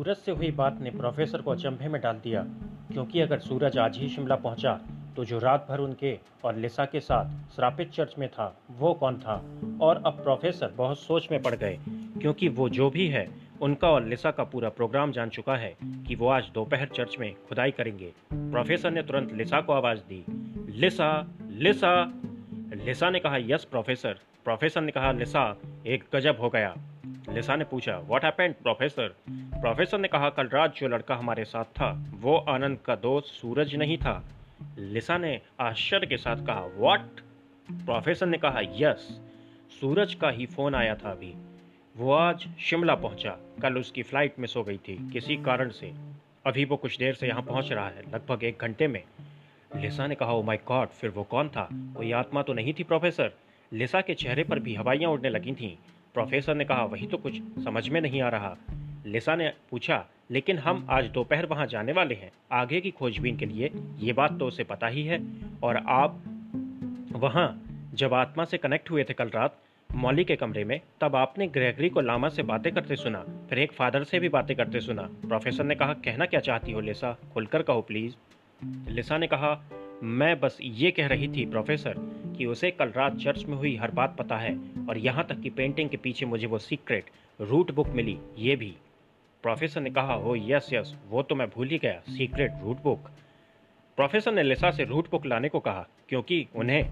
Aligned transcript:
सूरज 0.00 0.16
से 0.16 0.32
हुई 0.32 0.50
बात 0.50 0.78
ने 0.80 0.90
प्रोफेसर 0.90 1.40
को 1.42 1.50
अचंभे 1.50 1.88
में 1.88 2.00
डाल 2.00 2.16
दिया, 2.16 2.42
क्योंकि 2.92 3.20
अगर 3.20 3.38
सूरज 3.38 3.76
आज 3.78 3.96
ही 3.98 4.08
शिमला 4.08 4.36
पहुँचा 4.36 4.72
तो 5.16 5.24
जो 5.24 5.38
रात 5.38 5.66
भर 5.70 5.78
उनके 5.78 6.18
और 6.44 6.56
लिसा 6.56 6.84
के 6.84 7.00
साथ 7.00 7.54
श्रापित 7.54 7.90
चर्च 7.90 8.14
में 8.18 8.28
था, 8.28 8.46
वो 8.70 8.92
कौन 8.94 9.16
था? 9.16 9.34
और 9.80 10.02
अब 10.06 10.22
प्रोफेसर 10.22 10.70
बहुत 10.70 10.98
सोच 10.98 11.28
में 11.30 11.42
पड़ 11.42 11.54
गए, 11.54 11.78
क्योंकि 12.20 12.48
वो 12.48 12.68
जो 12.68 12.90
भी 12.90 13.06
है, 13.08 13.28
उनका 13.60 13.90
और 13.90 14.04
लिसा 14.04 14.30
का 14.30 14.44
पूरा 14.44 14.68
प्रोग्राम 14.68 15.12
जान 15.12 15.28
चुका 15.28 15.56
है 15.56 15.74
कि 15.82 16.14
वो 16.14 16.28
आज 16.28 16.50
दोपहर 16.54 16.88
चर्च 16.94 17.16
में 17.20 17.34
खुदाई 17.48 17.70
करेंगे। 17.70 18.12
प्रोफेसर 18.32 18.90
ने 18.90 19.02
तुरंत 19.02 19.32
लिसा 19.32 19.60
को 19.60 19.72
आवाज़ 19.72 19.98
दी, 19.98 20.24
लिसा 20.80 21.26
लिसा! 21.50 22.12
लिसा 22.84 23.10
ने 23.10 23.20
कहा, 23.20 23.36
यस, 23.36 23.64
प्रोफेसर। 23.64 24.18
प्रोफेसर 24.44 24.80
ने 24.80 24.92
कहा, 24.92 25.12
लिसा, 25.12 25.56
एक 25.86 26.04
गजब 26.14 26.40
हो 26.40 26.48
गया। 26.48 26.74
लिसा 27.28 27.56
ने 27.56 27.64
पूछा 27.64 27.98
व्हाट 27.98 28.24
हैपेंड 28.24 28.54
प्रोफेसर 28.54 29.14
प्रोफेसर 29.28 29.98
ने 29.98 30.08
कहा, 30.08 30.28
कल 30.30 30.48
रात 30.48 30.76
जो 30.76 30.88
लड़का 30.88 31.14
हमारे 31.14 31.44
साथ 31.44 31.64
था, 31.64 31.90
वो 32.12 32.36
आनंद 32.48 32.78
का 32.78 32.94
दोस्त 32.96 33.26
सूरज 33.26 33.74
नहीं 33.74 33.96
था। 33.98 34.22
लिसा 34.78 35.18
ने 35.18 35.40
आश्चर्य 35.60 36.06
के 36.06 36.16
साथ 36.16 36.46
कहा 36.46 36.64
व्हाट 36.76 37.20
प्रोफेसर 37.68 38.26
ने 38.26 38.38
कहा 38.38 38.60
यस 38.74 39.08
सूरज 39.80 40.14
का 40.14 40.30
ही 40.30 40.46
फ़ोन 40.46 40.74
आया 40.74 40.94
था 40.94 41.10
अभी। 41.10 41.32
वो 41.96 42.12
आज 42.12 42.46
शिमला 42.60 42.94
पहुँचा। 42.94 43.36
कल 43.62 43.76
उसकी 43.78 44.02
फ़्लाइट 44.02 44.38
मिस 44.38 44.56
हो 44.56 44.62
गई 44.64 44.76
थी, 44.78 44.96
किसी 45.12 45.36
कारण 45.36 45.70
से। 45.70 45.92
अभी 46.46 46.64
वो 46.64 46.76
कुछ 46.76 46.96
देर 46.98 47.14
से 47.14 47.28
यहाँ 47.28 47.42
पहुँच 47.42 47.72
रहा 47.72 47.86
है, 47.86 48.02
लगभग 48.14 48.44
एक 48.44 48.58
घंटे 48.60 48.86
में। 48.88 49.02
लिसा 49.76 50.06
ने 50.06 50.14
कहा 50.14 50.32
ओ 50.32 50.42
माय 50.42 50.58
गॉड 50.68 50.88
फिर 50.90 51.10
वो 51.10 51.22
कौन 51.22 51.48
था? 51.48 51.68
कोई 51.96 52.12
आत्मा 52.12 52.42
तो 52.42 52.52
नहीं 52.52 52.74
थी 52.78 52.84
प्रोफेसर 52.84 53.32
लिसा 53.72 54.00
के 54.00 54.14
चेहरे 54.14 54.44
पर 54.44 54.58
भी 54.58 54.74
हवाइयाँ 54.74 55.10
उड़ने 55.10 55.30
लगी 55.30 55.52
थीं। 55.52 55.76
प्रोफेसर 56.14 56.54
ने 56.54 56.64
कहा, 56.64 56.84
वही 56.84 57.06
तो 57.06 57.16
कुछ 57.16 57.38
समझ 57.64 57.88
में 57.88 58.00
नहीं 58.00 58.22
आ 58.22 58.28
रहा। 58.28 58.56
लिसा 59.06 59.36
ने 59.36 59.52
पूछा, 59.70 60.06
लेकिन 60.30 60.58
हम 60.58 60.86
आज 60.90 61.04
दोपहर 61.04 61.46
वहाँ 61.46 61.66
जाने 61.66 61.92
वाले 61.92 62.14
हैं। 62.14 62.32
आगे 62.52 62.80
की 62.80 62.90
खोजबीन 62.90 63.36
के 63.36 63.46
लिए 63.46 63.70
ये 63.98 64.12
बात 64.12 64.38
तो 64.38 64.46
उसे 64.46 64.64
पता 64.64 64.86
ही 64.86 65.04
है। 65.04 65.20
और 65.62 65.76
आप 65.76 66.22
वहाँ 67.12 67.62
जब 67.94 68.14
आत्मा 68.14 68.44
से 68.44 68.58
कनेक्ट 68.58 68.90
हुए 68.90 69.04
थे 69.04 69.14
कल 69.14 69.28
रात 69.28 69.56
मौली 69.94 70.24
के 70.24 70.36
कमरे 70.36 70.64
में, 70.64 70.80
तब 71.00 71.16
आपने 71.16 71.46
ग्रेगरी 71.46 71.88
को 71.88 72.00
लामा 72.00 72.28
से 72.28 72.42
बातें 72.42 72.72
करते 72.74 72.96
सुना, 72.96 73.24
फिर 73.50 73.58
एक 73.58 73.72
फादर 73.72 74.04
से 74.04 74.18
भी 74.18 74.28
बातें 74.28 74.56
करते 74.56 74.80
सुना। 74.80 75.02
प्रोफेसर 75.02 75.64
ने 75.64 75.74
कहा, 75.74 75.92
कहना 75.92 76.26
क्या 76.26 76.40
चाहती 76.40 76.72
हो 76.72 76.80
लिसा? 76.80 77.18
खुलकर 77.34 77.62
कहो, 77.62 77.80
प्लीज़। 77.80 78.14
लिसा 78.88 79.18
ने 79.18 79.26
कहा 79.26 79.64
मैं 80.02 80.40
बस 80.40 80.58
ये 80.62 80.90
कह 80.90 81.06
रही 81.06 81.28
थी, 81.28 81.46
प्रोफेसर, 81.46 81.94
कि 82.38 82.46
उसे 82.46 82.70
कल 82.70 82.88
रात 82.88 83.16
चर्च 83.16 83.44
में 83.44 83.56
हुई 83.56 83.76
हर 83.76 83.90
बात 83.90 84.16
पता 84.18 84.36
है, 84.36 84.60
और 84.88 84.98
यहाँ 84.98 85.26
तक 85.26 85.40
कि 85.40 85.50
पेंटिंग 85.50 85.90
के 85.90 85.96
पीछे 85.96 86.26
मुझे 86.26 86.46
वो 86.46 86.58
सीक्रेट, 86.58 87.04
रूट 87.40 87.70
बुक 87.70 87.88
मिली, 87.88 88.18
ये 88.38 88.56
भी। 88.56 88.74
प्रोफेसर 89.42 89.80
ने 89.80 89.90
कहा 89.90 90.14
हो 90.14 90.36
यस 90.36 90.70
यस, 90.72 90.96
वो 91.08 91.22
तो 91.22 91.34
मैं 91.34 91.48
भूल 91.50 91.68
ही 91.68 91.78
गया, 91.78 92.00
सीक्रेट 92.08 92.52
रूट 92.62 92.82
बुक। 92.82 93.10
प्रोफेसर 93.96 94.32
ने 94.32 94.42
लिसा 94.42 94.70
से 94.70 94.84
रूट 94.84 95.10
बुक 95.10 95.26
लाने 95.26 95.48
को 95.48 95.60
कहा, 95.60 95.86
क्योंकि 96.08 96.46
उन्हें, 96.56 96.90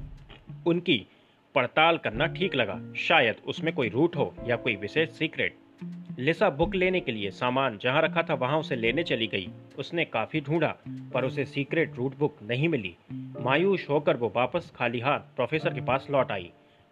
उनकी 0.67 1.07
पड़ताल 1.55 1.99
करना 1.99 2.27
ठीक 2.27 2.55
लगा, 2.55 2.81
शायद 2.97 3.37
उसमें 3.47 3.75
कोई 3.75 3.89
रूट 3.89 4.17
हो 4.17 4.35
या 4.47 4.57
कोई 4.57 4.77
विशेष 4.77 5.11
सीक्रेट। 5.11 5.57
लिसा 6.19 6.51
बुक 6.51 6.75
लेने 6.75 7.01
के 7.01 7.13
लिए 7.13 7.31
सामान 7.31 7.79
जहाँ 7.79 8.03
रखा 8.03 8.23
था 8.23 8.35
वहाँ 8.35 8.59
उसे 8.59 8.77
लेने 8.77 9.03
चली 9.03 9.27
गई। 9.27 9.51
उसने 9.79 10.05
काफ़ी 10.05 10.41
ढूंढा, 10.41 10.77
पर 10.89 11.25
उसे 11.25 11.45
सीक्रेट 11.45 11.95
रूट 11.97 12.19
बुक 12.19 12.37
नहीं 12.43 12.69
मिली। 12.69 12.97
मायूस 13.41 13.87
होकर 13.91 14.17
वो 14.17 14.33
वापस 14.37 14.73
खाली 14.77 15.01
हाथ 15.01 15.19
प्रोफेसर 15.19 15.75
के 15.75 15.81
पास 15.81 16.07
लौट 16.11 16.33
आई। 16.33 16.51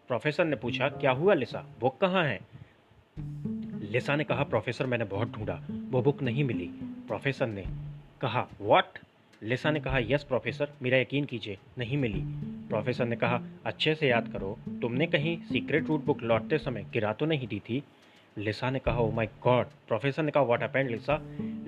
प्रोफेसर 0.08 0.44
ने 0.44 0.56
पूछा, 0.56 0.88
क्या 0.88 1.10
हुआ 1.10 1.34
लिसा? 1.34 1.66
बुक 1.80 1.98
कहाँ 1.98 2.24
है? 2.24 2.40
लिसा 3.90 4.16
ने 4.16 4.24
कहा, 4.24 4.44
प्रोफेसर, 4.44 4.86
मैंने 4.86 5.04
बहुत 5.04 5.32
ढूंढा। 5.32 5.66
वो 5.70 6.02
बुक 6.02 6.22
नहीं 6.22 6.44
मिली। 6.44 6.70
प्रोफेसर 7.06 7.46
ने 7.46 7.64
कहा 8.20 8.48
व्हाट 8.60 8.86
लिसा 9.42 9.70
ने 9.70 9.80
कहा 9.80 9.98
यस 9.98 10.24
प्रोफेसर, 10.24 10.72
मेरा 10.82 10.98
यकीन 10.98 11.24
कीजिए, 11.24 11.58
नहीं 11.78 11.96
मिली। 11.96 12.22
प्रोफेसर 12.68 13.06
ने 13.06 13.16
कहा, 13.16 13.42
अच्छे 13.66 13.94
से 13.94 14.08
याद 14.08 14.28
करो, 14.28 14.58
तुमने 14.68 15.06
कहीं 15.06 15.38
सीक्रेट 15.38 15.86
रूट 15.86 16.04
बुक 16.04 16.22
लौटते 16.22 16.58
समय 16.58 16.86
गिरा 16.92 17.12
तो 17.12 17.26
नहीं 17.26 17.48
दी 17.48 17.60
थी? 17.60 17.82
लिसा 18.38 18.70
ने 18.70 18.78
कहा 18.78 19.00
ओ 19.00 19.10
माय 19.10 19.26
गॉड 19.42 19.66
प्रोफेसर 19.88 20.22
ने 20.22 20.30
कहा 20.30 20.42
व्हाट 20.42 20.62
हैपेंड 20.62 20.90
लिसा? 20.90 21.18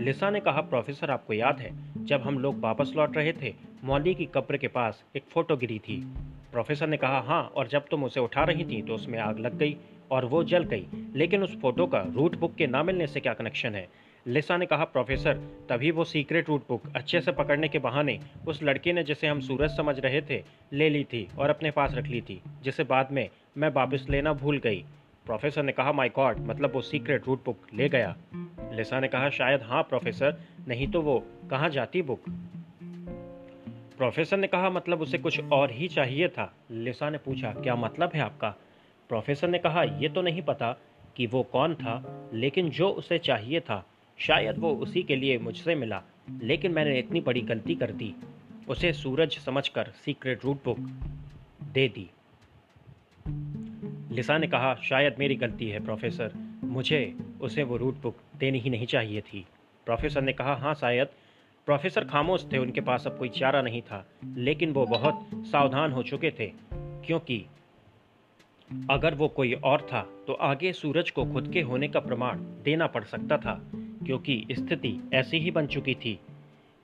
लिसा 0.00 0.30
ने 0.30 0.40
कहा 0.40 0.60
प्रोफेसर 0.60 1.10
आपको 1.10 1.32
याद 1.32 1.60
है, 1.60 1.70
जब 2.04 2.22
हम 2.22 2.38
लोग 2.38 2.58
वापस 2.60 2.92
लौट 2.96 3.16
रहे 3.16 3.32
थे, 3.32 3.54
मौली 3.84 4.14
की 4.14 4.26
कब्र 4.26 4.56
के 4.56 4.68
पास 4.68 5.02
एक 5.16 5.22
फ़ोटो 5.30 5.56
गिरी 5.56 5.78
थी। 5.78 5.96
प्रोफेसर 6.52 6.86
ने 6.86 6.96
कहा 6.96 7.20
हाँ 7.20 7.42
और 7.56 7.68
जब 7.68 7.86
तुम 7.90 8.04
उसे 8.04 8.20
उठा 8.20 8.44
रही 8.44 8.64
थी 8.64 8.82
तो 8.82 8.94
उसमें 8.94 9.18
आग 9.18 9.38
लग 9.38 9.56
गई 9.58 9.76
और 10.10 10.24
वो 10.24 10.42
जल 10.44 10.64
गई। 10.64 10.86
लेकिन 11.14 11.42
उस 11.42 11.60
फ़ोटो 11.60 11.86
का 11.86 12.04
रूट 12.08 12.36
बुक 12.36 12.54
के 12.54 12.66
ना 12.66 12.82
मिलने 12.82 13.06
से 13.06 13.20
क्या 13.20 13.34
कनेक्शन 13.34 13.74
है? 13.74 13.88
लिसा 14.26 14.56
ने 14.56 14.66
कहा 14.66 14.84
प्रोफेसर 14.84 15.40
तभी 15.68 15.90
वो 15.90 16.04
सीक्रेट 16.04 16.48
रूट 16.48 16.68
बुक 16.68 16.82
अच्छे 16.96 17.20
से 17.20 17.32
पकड़ने 17.32 17.68
के 17.68 17.78
बहाने 17.78 18.18
उस 18.48 18.62
लड़के 18.62 18.92
ने 18.92 19.04
जिसे 19.04 19.26
हम 19.26 19.40
सूरज 19.40 19.70
समझ 19.70 19.98
रहे 19.98 20.20
थे, 20.20 20.42
ले 20.72 20.88
ली 20.88 21.04
थी 21.04 21.28
और 21.38 21.50
अपने 21.50 21.70
पास 21.70 21.94
रख 21.94 22.06
ली 22.06 22.20
थी, 22.20 22.40
जिसे 22.62 22.84
बाद 22.84 23.12
में 23.12 23.28
मैं 23.56 23.72
वापस 23.72 24.06
लेना 24.10 24.32
भूल 24.32 24.58
गई। 24.58 24.84
प्रोफेसर 25.28 25.62
ने 25.62 25.72
कहा 25.72 25.92
माई 25.92 26.08
गॉड 26.08 26.38
मतलब 26.38 26.72
वो 26.74 26.80
सीक्रेट 26.80 27.26
रूट 27.26 27.44
बुक 27.44 27.66
ले 27.74 27.88
गया। 27.88 28.16
लिसा 28.72 29.00
ने 29.00 29.08
कहा, 29.08 29.30
शायद 29.30 29.62
हाँ 29.62 29.82
प्रोफेसर, 29.82 30.40
नहीं 30.68 30.88
तो 30.88 31.02
वो 31.02 31.26
कहाँ 31.50 31.70
जाती 31.70 32.02
बुक? 32.02 32.20
प्रोफेसर 33.98 34.36
ने 34.36 34.46
कहा 34.46 34.70
मतलब 34.70 35.00
उसे 35.00 35.18
कुछ 35.18 35.40
और 35.40 35.70
ही 35.70 35.88
चाहिए 35.88 36.28
था। 36.28 36.54
लिसा 36.70 37.10
ने 37.10 37.18
पूछा, 37.18 37.50
क्या 37.52 37.76
मतलब 37.76 38.10
है 38.14 38.20
आपका? 38.20 38.48
प्रोफेसर 39.08 39.48
ने 39.48 39.58
कहा, 39.58 39.82
ये 39.82 40.08
तो 40.08 40.22
नहीं 40.22 40.42
पता 40.42 40.76
कि 41.16 41.26
वो 41.26 41.42
कौन 41.42 41.74
था, 41.74 42.28
लेकिन 42.34 42.70
जो 42.70 42.88
उसे 42.88 43.18
चाहिए 43.18 43.60
था, 43.60 43.86
शायद 44.18 44.58
वो 44.58 44.74
उसी 44.74 45.02
के 45.02 45.16
लिए 45.16 45.38
मुझसे 45.38 45.74
मिला। 45.74 46.02
लेकिन 46.42 46.72
मैंने 46.72 46.98
इतनी 46.98 47.20
बड़ी 47.20 47.40
गलती 47.40 47.74
कर 47.74 47.90
दी, 47.90 48.14
उसे 48.68 48.92
सूरज 48.92 49.38
समझकर 49.38 49.84
सीक्रेट 49.84 50.44
रूट 50.44 50.64
बुक 50.64 50.78
दे 51.72 51.88
दी। 51.88 52.10
लिसा 54.10 54.38
ने 54.38 54.46
कहा, 54.46 54.74
शायद 54.74 55.16
मेरी 55.18 55.34
गलती 55.36 55.68
है, 55.68 55.84
प्रोफेसर। 55.84 56.32
मुझे 56.64 57.14
उसे 57.40 57.62
वो 57.62 57.76
रूट 57.76 58.00
बुक 58.02 58.16
देनी 58.36 58.58
ही 58.58 58.70
नहीं 58.70 58.86
चाहिए 58.86 59.20
थी। 59.20 59.44
प्रोफेसर 59.86 60.22
ने 60.22 60.32
कहा 60.32 60.54
हाँ 60.54 60.74
शायद। 60.74 61.08
प्रोफेसर 61.66 62.04
खामोश 62.04 62.46
थे, 62.52 62.58
उनके 62.58 62.80
पास 62.80 63.06
अब 63.06 63.18
कोई 63.18 63.28
चारा 63.28 63.62
नहीं 63.62 63.82
था, 63.82 64.06
लेकिन 64.36 64.72
वो 64.72 64.84
बहुत 64.86 65.28
सावधान 65.34 65.92
हो 65.92 66.02
चुके 66.02 66.30
थे, 66.30 66.52
क्योंकि 66.72 67.44
अगर 68.90 69.14
वो 69.14 69.28
कोई 69.28 69.52
और 69.54 69.86
था 69.92 70.00
तो 70.26 70.32
आगे 70.32 70.72
सूरज 70.72 71.10
को 71.10 71.24
खुद 71.24 71.50
के 71.52 71.60
होने 71.60 71.88
का 71.88 72.00
प्रमाण 72.00 72.38
देना 72.64 72.86
पड़ 72.86 73.04
सकता 73.04 73.36
था, 73.36 73.60
क्योंकि 73.74 74.44
स्थिति 74.52 74.98
ऐसी 75.14 75.38
ही 75.38 75.50
बन 75.50 75.66
चुकी 75.66 75.94
थी 75.94 76.18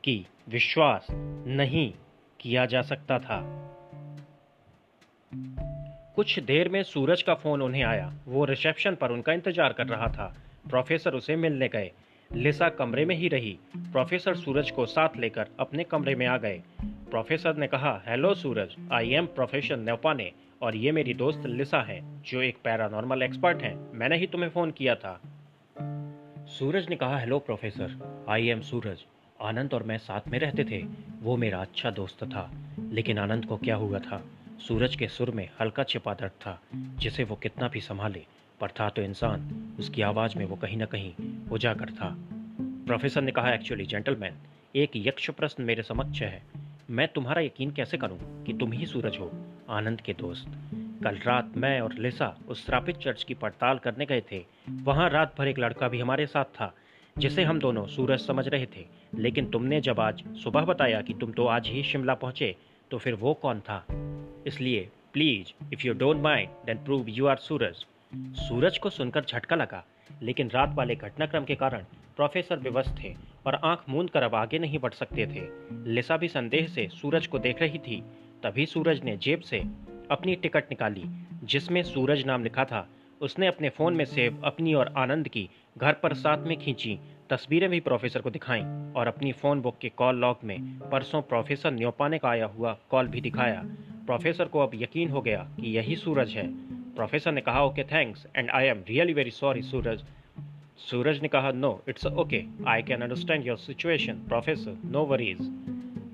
कि 0.04 0.24
विश्वास 0.48 1.06
नहीं 1.10 1.92
किया 2.40 2.66
जा 2.66 2.82
सकता 2.82 3.18
था। 3.18 3.40
कुछ 6.14 6.38
देर 6.38 6.68
में 6.68 6.82
सूरज 6.82 7.22
का 7.22 7.34
फ़ोन 7.34 7.62
उन्हें 7.62 7.82
आया। 7.82 8.12
वो 8.26 8.44
रिसेप्शन 8.44 8.94
पर 8.94 9.10
उनका 9.10 9.32
इंतज़ार 9.32 9.72
कर 9.72 9.86
रहा 9.86 10.08
था। 10.08 10.34
प्रोफेसर 10.70 11.14
उसे 11.14 11.36
मिलने 11.36 11.68
गए। 11.68 11.90
लिसा 12.30 12.68
कमरे 12.68 13.04
में 13.04 13.14
ही 13.16 13.28
रही। 13.28 13.58
प्रोफेसर 13.76 14.34
सूरज 14.34 14.70
को 14.70 14.86
साथ 14.86 15.16
लेकर 15.16 15.46
अपने 15.60 15.84
कमरे 15.84 16.14
में 16.14 16.26
आ 16.26 16.36
गए। 16.36 16.62
प्रोफेसर 16.82 17.56
ने 17.56 17.66
कहा, 17.66 18.02
hello 18.08 18.34
Suraj, 18.34 18.76
I 18.92 19.10
am 19.10 19.26
professor 19.26 19.76
नेपाने 19.76 20.32
और 20.62 20.76
ये 20.76 20.92
मेरी 20.92 21.14
दोस्त 21.14 21.46
लिसा 21.46 21.80
है, 21.82 22.22
जो 22.22 22.42
एक 22.42 22.56
पैरानॉर्मल 22.64 23.22
एक्सपर्ट 23.22 23.62
हैं। 23.62 23.92
मैंने 23.92 24.16
ही 24.16 24.26
तुम्हें 24.26 24.50
फ़ोन 24.50 24.70
किया 24.70 24.94
था। 24.94 25.20
सूरज 26.48 26.88
ने 26.88 26.96
कहा, 26.96 27.18
hello 27.18 27.38
professor, 27.38 28.24
I 28.28 28.48
am 28.48 28.60
Suraj. 28.60 29.04
Anand 29.42 29.74
और 29.74 29.82
मैं 29.82 29.98
साथ 29.98 30.28
में 30.28 30.38
रहते 30.38 30.64
थे। 30.64 30.82
वो 31.22 31.36
मेरा 31.36 31.58
अच्छा 31.58 31.90
दोस्त 31.90 32.24
था, 32.24 32.50
लेकिन 32.90 33.18
आनंद 33.18 33.44
को 33.44 33.56
क्या 33.56 33.76
हुआ 33.76 33.98
था? 33.98 34.24
सूरज 34.58 34.96
के 34.96 35.08
सुर 35.08 35.30
में 35.30 35.48
हल्का 35.60 35.82
छिपा 35.82 36.14
दर्द 36.14 36.30
था, 36.30 36.62
जिसे 36.74 37.24
वो 37.24 37.36
कितना 37.36 37.68
भी 37.68 37.80
संभाले, 37.80 38.24
पर 38.60 38.70
था 38.70 38.88
तो 38.88 39.02
इंसान, 39.02 39.68
उसकी 39.78 40.02
आवाज़ 40.02 40.38
में 40.38 40.44
वो 40.44 40.56
कहीं 40.56 40.76
ना 40.76 40.84
कहीं 40.84 41.14
उजागर 41.52 41.90
था। 41.90 42.16
प्रोफेसर 42.60 43.22
ने 43.22 43.32
कहा, 43.32 43.54
एक्चुअली, 43.54 43.86
जेंटलमैन, 43.86 44.34
एक 44.76 44.90
यक्ष 44.96 45.30
प्रश्न 45.30 45.62
मेरे 45.62 45.82
समक्ष 45.82 46.22
है। 46.22 46.42
मैं 46.90 47.08
तुम्हारा 47.08 47.42
यकीन 47.42 47.70
कैसे 47.70 47.96
करूँ 47.96 48.44
कि 48.44 48.52
तुम 48.52 48.72
ही 48.72 48.86
सूरज 48.86 49.16
हो, 49.20 49.46
आनंद 49.70 50.00
के 50.00 50.12
दोस्त? 50.12 50.48
कल 51.04 51.16
रात 51.16 51.56
मैं 51.56 51.80
और 51.80 51.94
लिसा 51.94 52.36
उस 52.48 52.66
श्रापित 52.66 52.96
चर्च 52.96 53.24
की 53.24 53.34
पड़ताल 53.34 53.78
करने 53.78 54.06
गए 54.06 54.22
थे। 54.32 54.44
वहाँ 54.70 55.10
रात 55.10 55.34
भर 55.38 55.48
एक 55.48 55.58
लड़का 55.58 55.88
भी 55.88 56.00
हमारे 56.00 56.26
साथ 56.26 56.44
था, 56.44 56.74
जिसे 57.18 57.42
हम 57.42 57.58
दोनों 57.58 57.86
सूरज 57.86 58.20
समझ 58.20 58.48
रहे 58.48 58.66
थे। 58.66 58.86
लेकिन 59.14 59.50
तुमने 59.50 59.80
जब 59.80 60.00
आज 60.00 60.24
सुबह 60.36 60.60
बताया 60.60 61.00
कि 61.00 61.14
तुम 61.14 61.32
तो 61.32 61.46
आज 61.46 61.68
ही 61.68 61.82
शिमला 61.82 62.14
पहुँचे 62.14 62.56
तो 62.90 62.98
फिर 62.98 63.14
वो 63.14 63.34
कौन 63.34 63.60
था? 63.60 63.84
इसलिए 64.46 64.88
please 65.12 65.52
if 65.72 65.86
you 65.86 65.94
don't 65.94 66.22
mind 66.22 66.48
then 66.66 66.84
prove 66.84 67.08
you 67.08 67.26
are 67.26 67.36
Suraj 67.36 67.84
Suraj 68.38 68.78
को 68.78 68.90
सुनकर 68.90 69.24
झटका 69.24 69.56
लगा, 69.56 69.84
लेकिन 70.22 70.50
रात 70.50 70.74
वाले 70.74 70.94
घटनाक्रम 70.96 71.44
के 71.44 71.54
कारण 71.54 71.84
प्रोफेसर 72.16 72.58
विवश 72.58 72.88
थे 72.98 73.14
और 73.46 73.54
आँख 73.54 73.84
मूंद 73.88 74.10
कर 74.10 74.22
अब 74.22 74.34
आगे 74.34 74.58
नहीं 74.58 74.78
बढ़ 74.78 74.92
सकते 74.92 75.26
थे। 75.26 75.46
लिसा 75.90 76.16
भी 76.16 76.28
संदेह 76.28 76.66
से 76.66 76.88
सूरज 76.88 77.26
को 77.26 77.38
देख 77.38 77.62
रही 77.62 77.78
थी। 77.78 78.02
तभी 78.42 78.66
सूरज 78.66 79.02
ने 79.04 79.16
जेब 79.16 79.40
से 79.40 79.58
अपनी 80.10 80.34
टिकट 80.36 80.70
निकाली, 80.70 81.02
जिसमें 81.44 81.82
सूरज 81.82 82.24
नाम 82.26 82.44
लिखा 82.44 82.64
था। 82.64 82.86
उसने 83.20 83.46
अपने 83.46 83.68
फ़ोन 83.68 83.94
में 83.94 84.04
सेव 84.04 84.40
अपनी 84.44 84.74
और 84.74 84.92
आनंद 84.96 85.28
की 85.28 85.48
घर 85.78 85.92
पर 85.92 86.14
साथ 86.14 86.46
में 86.46 86.56
खींची 86.56 86.98
तस्वीरें 87.30 87.70
भी 87.70 87.80
प्रोफेसर 87.80 88.20
को 88.20 88.30
दिखाई 88.30 88.60
और 88.96 89.06
अपनी 89.06 89.32
फ़ोन 89.32 89.60
बुक 89.60 89.78
के 89.78 89.88
कॉल 89.88 90.16
लॉग 90.16 90.36
में 90.44 90.78
परसों 90.78 91.22
प्रोफेसर 91.22 91.70
न्योपाने 91.70 92.18
का 92.18 92.28
आया 92.28 92.46
हुआ 92.46 92.78
कॉल 92.90 93.06
भी 93.06 93.20
दिखाया। 93.20 93.62
प्रोफेसर 94.06 94.44
को 94.44 94.58
अब 94.58 94.70
यकीन 94.74 95.10
हो 95.10 95.22
गया 95.22 95.48
कि 95.60 95.70
यही 95.70 95.96
सूरज 95.96 96.30
है। 96.30 96.46
प्रोफेसर 96.94 97.32
ने 97.32 97.40
कहा, 97.40 97.64
okay, 97.64 97.84
thanks, 97.84 98.26
and 98.36 98.50
I 98.50 98.66
am 98.66 98.84
really 98.88 99.12
very 99.12 99.30
sorry, 99.30 99.62
Suraj. 99.62 100.04
Suraj 100.78 101.22
ने 101.22 101.28
कहा, 101.28 101.52
no, 101.52 101.82
it's 101.88 102.06
okay, 102.06 102.44
I 102.66 102.82
can 102.82 103.00
understand 103.00 103.46
your 103.46 103.56
situation, 103.56 104.12
professor, 104.12 104.76
no 104.84 105.04
worries. 105.04 105.38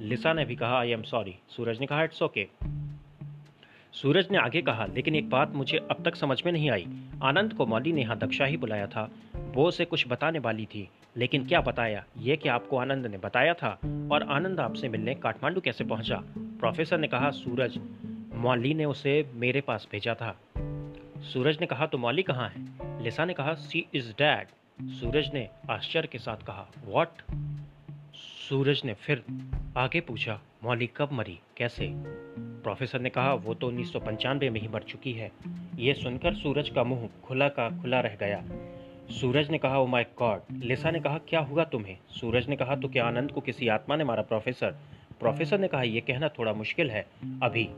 Lisa 0.00 0.32
ने 0.32 0.44
भी 0.44 0.56
कहा, 0.56 0.78
आई 0.78 0.90
एम 0.90 1.02
सॉरी। 1.02 1.34
सूरज 1.48 1.80
ने 1.80 1.86
कहा, 1.86 2.02
इट्स 2.02 2.22
ओके। 2.22 2.46
सूरज 3.92 4.28
ने 4.30 4.38
आगे 4.38 4.62
कहा, 4.62 4.86
लेकिन 4.86 5.14
एक 5.14 5.30
बात 5.30 5.52
मुझे 5.54 5.78
अब 5.78 6.02
तक 6.04 6.16
समझ 6.16 6.42
में 6.46 6.52
नहीं 6.52 6.70
आई। 6.70 6.86
आनंद 7.22 7.52
को 7.52 7.66
मौली 7.66 7.92
ने 7.92 8.00
यहाँ 8.00 8.18
दक्षा 8.18 8.44
ही 8.44 8.56
बुलाया 8.56 8.86
था। 8.86 9.10
वो 9.36 9.68
उसे 9.68 9.84
कुछ 9.84 10.08
बताने 10.08 10.38
वाली 10.38 10.66
थी। 10.66 10.88
लेकिन 11.16 11.46
क्या 11.46 11.60
बताया? 11.60 12.04
ये 12.18 12.36
कि 12.36 12.48
आपको 12.48 12.76
आनंद 12.76 13.06
ने 13.06 13.18
बताया 13.18 13.54
था 13.54 13.78
और 14.12 14.26
आनंद 14.30 14.60
आपसे 14.60 14.88
मिलने 14.88 15.14
काठमांडू 15.14 15.60
कैसे 15.60 15.84
पहुँचा? 15.84 16.22
प्रोफेसर 16.38 16.98
ने 16.98 17.08
कहा, 17.08 17.30
सूरज, 17.30 17.80
मौली 18.34 18.74
ने 18.74 18.84
उसे 18.84 19.30
मेरे 19.34 19.60
पास 19.60 19.88
भेजा 19.92 20.14
था। 20.14 20.40
सूरज 21.20 21.58
ने 21.60 21.66
कहा 21.66 21.86
तो 21.86 21.98
मौली 21.98 22.22
कहाँ 22.22 22.48
है? 22.48 22.68
लिसा 23.02 23.24
ने 23.24 23.34
कहा, 23.34 23.54
सी 23.54 23.86
इज़ 23.94 24.12
डैड। 24.12 24.46
सूरज 24.88 25.30
ने 25.34 25.48
आश्चर्य 25.70 26.08
के 26.08 26.18
साथ 26.18 26.36
कहा, 26.36 26.68
वॉट? 26.84 27.08
सूरज 28.14 28.82
ने 28.84 28.94
फिर 28.94 29.22
आगे 29.76 30.00
पूछा, 30.00 30.40
मौली 30.64 30.86
कब 30.86 31.08
मरी? 31.12 31.40
कैसे? 31.56 31.92
प्रोफेसर 32.62 33.00
ने 33.00 33.10
कहा, 33.10 33.34
वो 33.34 33.54
तो 33.54 33.68
उन्नीस 33.68 33.92
सौ 33.92 34.00
पंचानवे 34.00 34.50
में 34.50 34.60
ही 34.60 34.68
मर 34.68 34.82
चुकी 34.82 35.12
है। 35.12 35.30
ये 35.76 35.94
सुनकर 35.94 36.34
सूरज 36.34 36.68
का 36.68 36.84
मुँह 36.84 37.08
खुला 37.24 37.48
का 37.48 37.82
खुला 37.82 38.00
रह 38.00 38.16
गया। 38.20 38.44
सूरज 39.10 39.50
ने 39.50 39.58
कहा 39.58 39.78
ओ 39.78 39.86
माय 39.86 40.04
गॉड 40.18 40.40
लिसा 40.62 40.90
ने 40.90 41.00
कहा, 41.00 41.18
क्या 41.18 41.40
हुआ 41.40 41.64
तुम्हें? 41.64 41.96
सूरज 42.10 42.48
ने 42.48 42.56
कहा 42.56 42.76
तो 42.76 42.88
क्या 42.88 43.04
आनंद 43.04 43.30
को 43.30 43.40
किसी 43.40 43.68
आत्मा 43.68 43.96
ने 43.96 44.04
मारा 44.04 44.22
प्रोफेसर 44.22 44.76
प्रोफेसर 45.20 45.58
ने 45.58 45.68
कहा 45.68 45.82
यह 45.82 46.02
कहना 46.08 46.28
थोड़ा 46.28 46.52
मुश्किल 46.52 46.90
है, 46.90 47.06
अभी. 47.42 47.68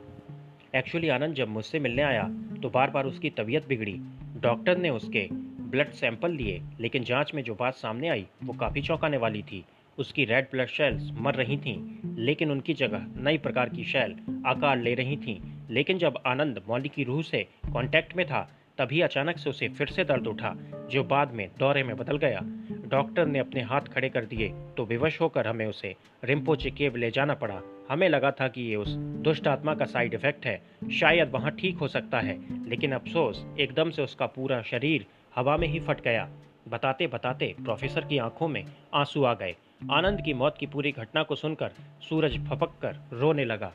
एक्चुअली 0.75 1.09
आनंद 1.09 1.35
जब 1.35 1.49
मुझसे 1.49 1.79
मिलने 1.79 2.03
आया 2.03 2.23
तो 2.63 2.71
बार 2.71 2.91
बार 2.91 3.07
उसकी 3.07 3.31
तबीयत 3.31 3.69
बिगड़ी। 3.69 3.97
डॉक्टर 4.41 4.77
ने 4.77 4.91
उसके 4.91 5.29
ब्लड 5.33 5.91
सैंपल 5.91 6.31
लिए, 6.31 6.63
लेकिन 6.81 7.05
जाँच 7.05 7.35
में 7.35 7.43
जो 7.43 7.55
बात 7.55 7.75
सामने 7.75 8.09
आई, 8.09 8.27
वो 8.45 8.53
काफ़ी 8.53 8.83
चौंकाने 8.83 9.17
वाली 9.17 9.43
थी। 9.43 9.65
उसकी 9.99 10.25
रेड 10.25 10.45
ब्लड 10.45 10.69
सेल्स 10.69 11.11
मर 11.15 11.35
रही 11.35 11.57
थीं, 11.57 11.79
लेकिन 12.17 12.51
उनकी 12.51 12.75
जगह 12.75 13.07
नई 13.17 13.39
प्रकार 13.39 13.69
की 13.69 13.85
शेल 13.85 14.17
आकार 14.47 14.79
ले 14.79 14.95
रही 14.95 15.17
थीं। 15.17 15.41
लेकिन 15.71 15.99
जब 15.99 16.19
आनंद 16.27 16.63
मौली 16.69 16.89
की 16.89 17.05
रूह 17.05 17.23
से 17.23 17.47
कांटेक्ट 17.67 18.17
में 18.17 18.27
था 18.27 18.49
तभी 18.79 19.01
अचानक 19.01 19.39
से 19.39 19.51
उसे 19.51 19.69
फिर 19.69 19.87
से 19.87 20.05
दर्द 20.05 20.27
उठा, 20.27 20.55
जो 20.91 21.05
बाद 21.05 21.33
में 21.33 21.49
दौरे 21.59 21.83
में 21.83 21.97
बदल 21.97 22.17
गया। 22.17 22.41
डॉक्टर 22.89 23.27
ने 23.27 23.39
अपने 23.39 23.63
हाथ 23.63 23.81
खड़े 23.81 24.09
कर 24.09 24.25
दिए 24.25 24.49
तो 24.77 24.85
विवश 24.85 25.21
होकर 25.21 25.47
हमें 25.47 25.67
उसे 25.67 25.95
रिम्पोचे 26.25 26.71
केव 26.71 26.97
ले 26.97 27.11
जाना 27.11 27.35
पड़ा। 27.35 27.61
हमें 27.91 28.09
लगा 28.09 28.31
था 28.31 28.49
कि 28.49 28.63
ये 28.63 28.77
उस 28.77 28.95
दुष्ट 29.25 29.49
आत्मा 29.49 29.75
का 29.75 29.85
साइड 29.85 30.15
इफ़ेक्ट 30.15 30.47
है। 30.47 30.61
शायद 30.93 31.31
वहाँ 31.31 31.51
ठीक 31.51 31.79
हो 31.79 31.89
सकता 31.89 32.21
है, 32.21 32.39
लेकिन 32.69 32.93
अफसोस, 32.93 33.45
एकदम 33.61 33.91
से 33.91 34.03
उसका 34.03 34.27
पूरा 34.27 34.63
शरीर 34.63 35.07
हवा 35.35 35.57
में 35.57 35.69
ही 35.69 35.81
फट 35.81 36.01
गया। 36.01 36.29
बताते 36.69 37.07
बताते 37.07 37.55
प्रोफेसर 37.65 38.05
की 38.05 38.19
आँखों 38.19 38.49
में 38.49 38.65
आँसू 38.95 39.25
आ 39.25 39.35
गए। 39.35 39.55
आनंद 39.91 40.21
की 40.21 40.35
मौत 40.35 40.57
की 40.59 40.67
पूरी 40.67 40.93
घटना 40.93 41.23
को 41.23 41.35
सुनकर 41.35 41.71
सूरज 42.09 42.39
फपक 42.47 42.79
कर 42.83 42.97
रोने 43.13 43.45
लगा। 43.45 43.73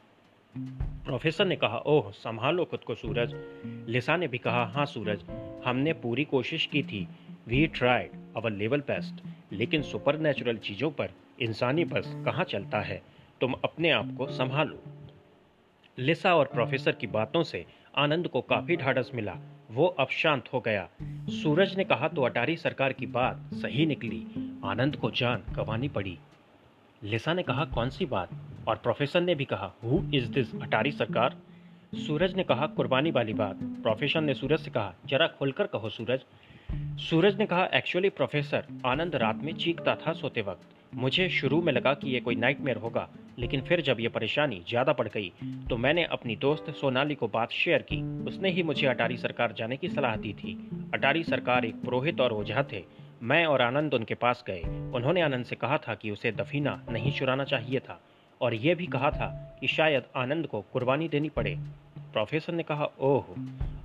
प्रोफेसर 1.06 1.45
ने 1.45 1.56
कहा, 1.56 1.77
ओह, 1.77 2.12
संभालो 2.12 2.65
खुद 2.65 2.80
को 2.80 2.95
सूरज। 2.95 3.33
लिसा 3.89 4.18
ने 4.18 4.27
भी 4.27 4.38
कहा 4.38 4.65
हाँ 4.65 4.86
सूरज, 4.86 5.25
हमने 5.65 5.94
पूरी 5.94 6.25
कोशिश 6.25 6.65
की 6.65 6.83
थी। 6.83 7.07
We 7.48 7.68
tried 7.68 8.12
our 8.38 8.51
level 8.51 8.80
best 8.80 9.27
लेकिन 9.54 9.81
सुपर 9.81 10.33
चीज़ों 10.57 10.92
पर, 10.92 11.09
इंसानी 11.42 11.86
बस 11.86 12.13
कहाँ 12.25 12.44
चलता 12.44 12.80
है? 12.80 13.01
तुम 13.42 13.54
अपने 13.54 13.89
आप 13.89 14.15
को 14.18 14.27
संभालो। 14.27 14.83
लिसा 16.00 16.36
और 16.36 16.45
प्रोफेसर 16.45 16.92
की 16.92 17.07
बातों 17.07 17.44
से 17.44 17.65
आनंद 17.98 18.27
को 18.27 18.42
काफ़ी 18.42 18.75
ढाढ़स 18.75 19.12
मिला। 19.15 19.38
वो 19.71 19.86
अब 19.86 20.07
शांत 20.07 20.53
हो 20.53 20.60
गया। 20.60 20.89
सूरज 21.30 21.77
ने 21.77 21.83
कहा 21.83 22.07
तो 22.07 22.21
अटारी 22.21 22.57
सरकार 22.57 22.94
की 22.94 23.06
बात 23.06 23.50
सही 23.53 23.86
निकली। 23.86 24.27
आनंद 24.65 24.95
को 24.95 25.12
जान 25.12 25.44
गंवानी 25.53 25.89
पड़ी। 25.89 26.19
लिसा 27.03 27.33
ने 27.33 27.44
कहा, 27.44 27.65
कौन 27.65 27.89
सी 27.89 28.06
बात? 28.06 28.30
और 28.68 28.75
प्रोफेसर 28.78 29.22
ने 29.22 29.36
भी 29.36 29.46
कहा 29.46 29.72
हु 29.84 30.02
इज़ 30.14 30.31
दिस 30.31 30.56
अटारी 30.58 30.92
सरकार? 30.94 31.36
सूरज 31.98 32.34
ने 32.36 32.44
कहा, 32.44 32.66
कुर्बानी 32.68 33.12
वाली 33.12 33.34
बात। 33.36 33.60
प्रोफेसर 33.84 34.22
ने 34.22 34.34
सूरज 34.34 34.60
से 34.60 34.72
कहा, 34.72 34.94
जरा 35.06 35.28
खुलकर 35.30 35.68
कहो 35.68 35.90
सूरज। 35.90 36.25
सूरज 37.02 37.38
ने 37.40 37.46
कहा 37.46 37.66
एक्चुअली 37.74 38.10
प्रोफेसर 38.12 38.66
आनंद 38.86 39.16
रात 39.16 39.44
में 39.44 39.54
चीखता 39.56 39.96
था 39.98 40.14
सोते 40.14 40.42
वक्त। 40.42 40.96
मुझे 40.96 41.28
शुरू 41.30 41.62
में 41.62 41.72
लगा 41.74 41.94
कि 41.94 42.10
ये 42.10 42.19
कोई 42.19 42.36
नाइटमेयर 42.36 42.78
होगा, 42.78 43.08
लेकिन 43.40 43.62
फिर 43.62 43.81
जब 43.81 44.00
ये 44.00 44.08
परेशानी 44.10 44.62
ज़्यादा 44.70 44.94
बढ़ 44.94 45.08
गई 45.08 45.31
तो 45.70 45.78
मैंने 45.78 46.04
अपनी 46.08 46.36
दोस्त 46.36 46.70
सोनाली 46.72 47.16
को 47.16 47.28
बात 47.30 47.52
शेयर 47.54 47.81
की। 47.84 48.02
उसने 48.25 48.50
ही 48.50 48.63
मुझे 48.63 48.88
अटारी 48.88 49.18
सरकार 49.18 49.54
जाने 49.58 49.78
की 49.78 49.90
सलाह 49.90 50.16
दी 50.18 50.34
थी। 50.34 50.54
अटारी 50.94 51.24
सरकार 51.24 51.66
एक 51.66 51.81
पुरोहित 51.81 52.22
और 52.22 52.34
ओझा 52.34 52.63
थे। 52.74 52.84
मैं 53.24 53.46
और 53.46 53.62
आनंद 53.62 53.94
उनके 53.94 54.16
पास 54.16 54.44
गए। 54.48 54.62
उन्होंने 54.96 55.22
आनंद 55.22 55.46
से 55.46 55.56
कहा 55.56 55.78
था 55.78 55.96
कि 55.96 56.12
उसे 56.12 56.31
दफीना 56.34 56.80
नहीं 56.90 57.12
चुराना 57.12 57.44
चाहिए 57.46 57.80
था। 57.80 58.00
और 58.42 58.54
यह 58.54 58.75
भी 58.75 58.86
कहा 58.86 59.10
था 59.12 59.57
कि 59.60 59.68
शायद 59.68 60.04
आनंद 60.16 60.48
को 60.48 60.62
कुर्बानी 60.74 61.07
देनी 61.07 61.30
पड़े। 61.30 61.57
प्रोफेसर 62.13 62.54
ने 62.54 62.63
कहा, 62.63 62.89
ओह। 63.00 63.24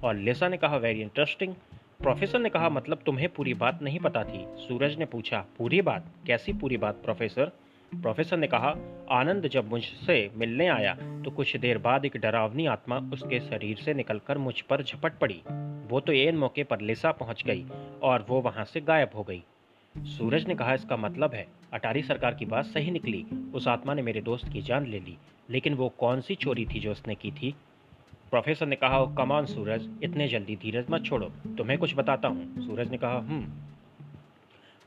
और 0.05 0.15
लेसा 0.15 0.49
ने 0.49 0.57
कहा, 0.57 0.77
वेरी 0.77 1.01
इंटरेस्टिंग। 1.01 1.55
प्रोफेसर 2.01 2.39
ने 2.39 2.49
कहा 2.49 2.69
मतलब 2.69 2.99
तुम्हें 3.07 3.29
पूरी 3.29 3.55
बात 3.55 3.83
नहीं 3.83 3.99
पता 3.99 4.23
थी? 4.25 4.45
सूरज 4.59 4.97
ने 4.99 5.05
पूछा, 5.05 5.45
पूरी 5.59 5.81
बात? 5.83 6.07
कैसी 6.27 6.53
पूरी 6.53 6.77
बात, 6.77 6.95
प्रोफेसर? 6.95 7.51
प्रोफेसर 7.93 8.37
ने 8.37 8.47
कहा, 8.47 8.75
आनंद 9.11 9.49
जब 9.49 9.69
मुझसे 9.69 10.31
मिलने 10.37 10.67
आया 10.69 10.95
तो 10.95 11.31
कुछ 11.31 11.57
देर 11.57 11.79
बाद 11.79 12.05
एक 12.05 12.17
डरावनी 12.17 12.67
आत्मा 12.67 12.99
उसके 13.13 13.41
शरीर 13.41 13.77
से 13.77 13.95
निकलकर 13.95 14.39
मुझ 14.39 14.61
पर 14.61 14.83
झपट 14.83 15.19
पड़ी। 15.19 15.43
वो 15.89 16.01
तो 16.01 16.13
एन 16.13 16.37
मौके 16.37 16.65
पर 16.65 16.81
लिसा 16.81 17.13
पहुँच 17.13 17.43
गई 17.47 17.67
और 18.03 18.27
वो 18.29 18.41
वहाँ 18.41 18.65
से 18.65 18.81
गायब 18.81 19.11
हो 19.17 19.23
गई। 19.23 19.43
सूरज 19.99 20.47
ने 20.47 20.55
कहा, 20.55 20.75
इसका 20.75 20.97
मतलब 20.97 21.35
है, 21.35 21.47
अटारी 21.73 22.03
सरकार 22.03 22.35
की 22.35 22.45
बात 22.45 22.65
सही 22.65 22.91
निकली। 22.91 23.27
उस 23.55 23.69
आत्मा 23.69 23.95
ने 23.95 24.03
मेरे 24.03 24.21
दोस्त 24.21 24.53
की 24.53 24.63
जान 24.63 24.87
ले 24.87 25.01
ली, 25.01 25.19
लेकिन 25.51 25.75
वो 25.75 25.89
कौन 25.89 26.21
सी 26.21 26.35
चोरी 26.35 26.67
थी 26.67 26.81
जो 26.81 26.93
उसने 26.93 27.15
की 27.15 27.31
थी? 27.31 27.55
प्रोफेसर 28.31 28.67
ने 28.67 28.77
कहा 28.77 29.05
कमान 29.05 29.47
सूरज, 29.47 29.91
इतने 30.03 30.29
जल्दी 30.29 30.57
धीरज 30.57 30.87
मत 30.91 31.05
छोड़ो, 31.05 31.27
तुम्हें 31.29 31.79
कुछ 31.79 31.97
बताता 31.97 32.29
हूँ। 32.29 32.67
सूरज 32.67 32.91
ने 32.91 32.99
कहा 32.99 33.19
हम्म। 33.19 33.45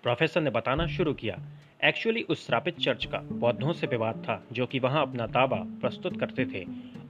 प्रोफेसर 0.04 0.42
ने 0.42 0.50
बताना 0.50 0.88
शुरू 0.88 1.14
किया। 1.14 1.40
एक्चुअली 1.84 2.22
उस 2.22 2.46
श्रापित 2.46 2.80
चर्च 2.80 3.06
का 3.06 3.18
बौद्धों 3.18 3.74
से 3.74 3.88
विवाद 3.88 4.16
था, 4.16 4.44
जो 4.52 4.66
कि 4.66 4.80
वहाँ 4.80 5.02
अपना 5.02 5.28
दावा 5.28 5.58
प्रस्तुत 5.58 6.20
करते 6.20 6.46
थे। 6.46 6.66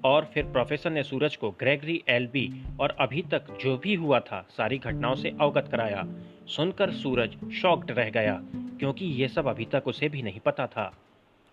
और 0.05 0.25
फिर 0.33 0.43
प्रोफेसर 0.45 0.89
ने 0.89 1.03
सूरज 1.03 1.35
को 1.35 1.50
ग्रेगरी, 1.59 2.01
एलबी 2.09 2.50
और 2.79 2.95
अभी 3.00 3.21
तक 3.31 3.47
जो 3.62 3.77
भी 3.77 3.93
हुआ 3.95 4.19
था, 4.19 4.45
सारी 4.50 4.77
घटनाओं 4.77 5.15
से 5.15 5.29
अवगत 5.31 5.69
कराया। 5.71 6.05
सुनकर 6.47 6.91
सूरज 6.93 7.38
शॉक्ड 7.53 7.91
रह 7.91 8.09
गया, 8.09 8.39
क्योंकि 8.79 9.05
ये 9.05 9.27
सब 9.27 9.47
अभी 9.47 9.65
तक 9.65 9.88
उसे 9.88 10.09
भी 10.09 10.21
नहीं 10.21 10.39
पता 10.39 10.67
था। 10.67 10.91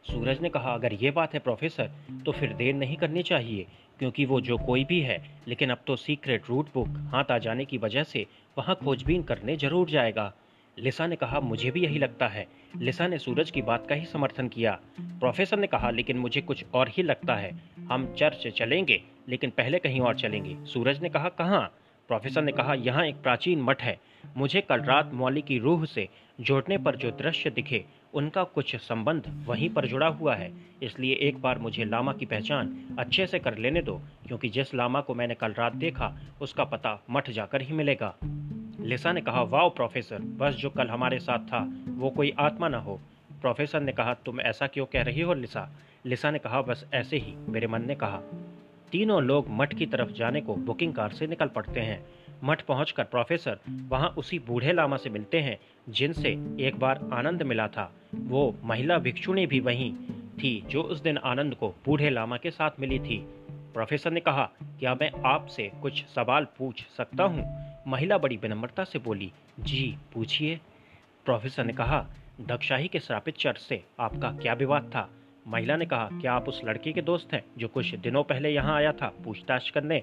सूरज 0.04 0.40
ने 0.40 0.48
कहा, 0.48 0.74
अगर 0.74 0.92
ये 0.92 1.10
बात 1.10 1.34
है 1.34 1.40
प्रोफेसर 1.40 1.90
तो 2.26 2.32
फिर 2.32 2.52
देर 2.52 2.74
नहीं 2.74 2.96
करनी 2.96 3.22
चाहिए, 3.22 3.66
क्योंकि 3.98 4.24
वो 4.24 4.40
जो 4.40 4.56
कोई 4.58 4.84
भी 4.84 5.00
है, 5.00 5.18
लेकिन 5.48 5.70
अब 5.70 5.82
तो 5.86 5.96
सीक्रेट 5.96 6.48
रूट 6.48 6.68
बुक 6.74 6.88
हाथ 7.12 7.30
आ 7.30 7.38
जाने 7.38 7.64
की 7.64 7.78
वजह 7.78 8.02
से 8.04 8.26
वहाँ 8.58 8.78
खोजबीन 8.84 9.22
करने 9.22 9.56
ज़रूर 9.56 9.90
जाएगा। 9.90 10.32
लिसा 10.78 11.06
ने 11.06 11.16
कहा, 11.16 11.40
मुझे 11.40 11.70
भी 11.70 11.80
यही 11.80 11.98
लगता 11.98 12.28
है। 12.28 12.46
लिसा 12.76 13.06
ने 13.06 13.18
सूरज 13.18 13.50
की 13.50 13.62
बात 13.62 13.86
का 13.86 13.94
ही 13.94 14.06
समर्थन 14.06 14.48
किया। 14.48 14.80
प्रोफेसर 15.00 15.58
ने 15.58 15.66
कहा, 15.66 15.90
लेकिन 15.90 16.18
मुझे 16.18 16.40
कुछ 16.40 16.64
और 16.74 16.88
ही 16.88 17.02
लगता 17.02 17.34
है। 17.34 17.60
हम 17.92 18.14
चर्च 18.18 18.46
चलेंगे, 18.46 19.02
लेकिन 19.28 19.50
पहले 19.50 19.78
कहीं 19.78 20.00
और 20.00 20.14
चलेंगे। 20.14 20.64
सूरज 20.64 21.02
ने 21.02 21.08
कहा, 21.08 21.28
कहाँ? 21.28 21.74
प्रोफेसर 22.08 22.42
ने 22.42 22.52
कहा, 22.52 22.74
यहाँ 22.74 23.06
एक 23.06 23.22
प्राचीन 23.22 23.62
मठ 23.62 23.82
है। 23.82 24.00
मुझे 24.36 24.60
कल 24.60 24.80
रात 24.80 25.10
मौली 25.14 25.42
की 25.42 25.58
रूह 25.58 25.84
से 25.84 26.08
जोड़ने 26.40 26.78
पर 26.78 26.96
जो 26.96 27.10
दृश्य 27.10 27.50
दिखे, 27.50 27.84
उनका 28.14 28.44
कुछ 28.44 28.76
संबंध 28.76 29.44
वहीं 29.46 29.70
पर 29.70 29.86
जुड़ा 29.86 30.06
हुआ 30.06 30.34
है। 30.34 30.52
इसलिए 30.82 31.14
एक 31.14 31.40
बार 31.40 31.58
मुझे 31.58 31.84
लामा 31.84 32.12
की 32.12 32.26
पहचान 32.26 32.96
अच्छे 32.98 33.26
से 33.26 33.38
कर 33.38 33.58
लेने 33.58 33.82
दो, 33.82 34.02
क्योंकि 34.26 34.48
जिस 34.48 34.74
लामा 34.74 35.00
को 35.00 35.14
मैंने 35.14 35.34
कल 35.34 35.52
रात 35.52 35.76
देखा, 35.76 36.16
उसका 36.40 36.64
पता 36.64 37.02
मठ 37.10 37.30
जाकर 37.30 37.62
ही 37.62 37.72
मिलेगा। 37.72 38.14
लिसा 38.82 39.12
ने 39.12 39.20
कहा, 39.20 39.42
वाओ, 39.42 39.70
प्रोफेसर, 39.70 40.18
बस 40.18 40.54
जो 40.54 40.70
कल 40.70 40.88
हमारे 40.88 41.18
साथ 41.18 41.38
था, 41.38 41.70
वो 41.88 42.10
कोई 42.10 42.32
आत्मा 42.38 42.68
ना 42.68 42.78
हो। 42.78 43.00
प्रोफेसर 43.40 43.80
ने 43.80 43.92
कहा, 43.92 44.14
तुम 44.14 44.40
ऐसा 44.40 44.66
क्यों 44.66 44.86
कह 44.86 45.02
रही 45.02 45.20
हो, 45.20 45.34
लिसा? 45.34 45.72
लिसा 46.06 46.30
ने 46.30 46.38
कहा, 46.38 46.62
बस 46.62 46.86
ऐसे 46.94 47.16
ही, 47.16 47.34
मेरे 47.48 47.66
मन 47.66 47.86
ने 47.86 47.94
कहा। 47.94 48.20
तीनों 48.92 49.22
लोग 49.22 49.46
मठ 49.48 49.74
की 49.74 49.86
तरफ़ 49.86 50.10
जाने 50.10 50.40
को 50.40 50.54
बुकिंग 50.54 50.94
कार 50.94 51.10
से 51.10 51.26
निकल 51.26 51.46
पड़ते 51.46 51.80
हैं। 51.80 52.06
मठ 52.44 52.62
पहुंचकर 52.62 53.04
प्रोफेसर 53.04 53.58
वहाँ 53.88 54.08
उसी 54.08 54.38
बूढ़े 54.38 54.72
लामा 54.72 54.96
से 54.96 55.10
मिलते 55.10 55.40
हैं, 55.40 55.58
जिनसे 55.88 56.28
एक 56.60 56.78
बार 56.78 57.10
आनंद 57.12 57.42
मिला 57.42 57.68
था। 57.68 57.92
वो 58.14 58.56
महिला 58.64 58.98
भिक्षुणी 58.98 59.46
भी 59.46 59.60
वहीं 59.60 59.94
थी, 60.38 60.64
जो 60.66 60.82
उस 60.82 61.00
दिन 61.00 61.18
आनंद 61.18 61.54
को 61.54 61.68
बूढ़े 61.68 62.10
लामा 62.10 62.36
के 62.36 62.50
साथ 62.50 62.70
मिली 62.80 62.98
थी। 62.98 63.18
प्रोफेसर 63.50 64.10
ने 64.10 64.20
कहा, 64.20 64.50
क्या 64.62 64.94
मैं 64.94 65.12
आपसे 65.26 65.72
कुछ 65.82 66.04
सवाल 66.04 66.46
पूछ 66.58 66.86
सकता 66.96 67.24
हूँ? 67.24 67.71
महिला 67.86 68.18
बड़ी 68.18 68.36
विनम्रता 68.36 68.84
से 68.84 68.98
बोली, 68.98 69.32
जी, 69.60 69.96
पूछिए। 70.12 70.60
प्रोफेसर 71.24 71.64
ने 71.64 71.72
कहा, 71.72 72.06
दक्षाही 72.40 72.88
के 72.88 73.00
श्रापित 73.00 73.36
चर्च 73.36 73.58
से 73.58 73.84
आपका 74.00 74.30
क्या 74.30 74.52
विवाद 74.52 74.82
था? 74.82 75.10
महिला 75.46 75.76
ने 75.76 75.86
कहा, 75.86 76.08
क्या 76.12 76.32
आप 76.32 76.48
उस 76.48 76.60
लड़के 76.64 76.92
के 76.92 77.02
दोस्त 77.02 77.34
हैं 77.34 77.42
जो 77.58 77.68
कुछ 77.68 77.94
दिनों 77.94 78.22
पहले 78.22 78.50
यहाँ 78.50 78.76
आया 78.76 78.92
था 78.92 79.12
पूछताछ 79.24 79.70
करने? 79.70 80.02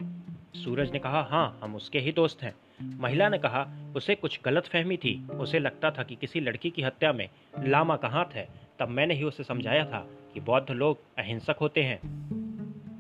सूरज 0.56 0.92
ने 0.92 1.00
कहा 1.00 1.28
हाँ 1.32 1.60
हम 1.64 1.76
उसके 1.76 2.00
ही 2.00 2.12
दोस्त 2.12 2.44
हैं। 2.44 2.54
महिला 2.98 3.30
ने 3.30 3.38
कहा, 3.38 3.94
उसे 3.96 4.16
कुछ 4.16 4.40
गलत 4.46 4.66
फहमी 4.66 4.98
थी। 4.98 5.28
उसे 5.28 5.60
लगता 5.60 5.92
था 5.92 6.04
कि 6.04 6.16
किसी 6.16 6.40
लड़की 6.40 6.70
की 6.70 6.82
हत्या 6.82 7.14
में 7.14 7.30
लामा 7.60 7.96
का 7.96 8.08
हाथ 8.08 8.34
है। 8.34 8.48
तब 8.80 8.90
मैंने 8.90 9.14
ही 9.14 9.24
उसे 9.24 9.44
समझाया 9.44 9.86
था 9.86 10.08
कि 10.34 10.40
बौद्ध 10.40 10.72
लोग 10.72 11.00
अहिंसक 11.18 11.56
होते 11.62 11.84
हैं। 11.84 12.00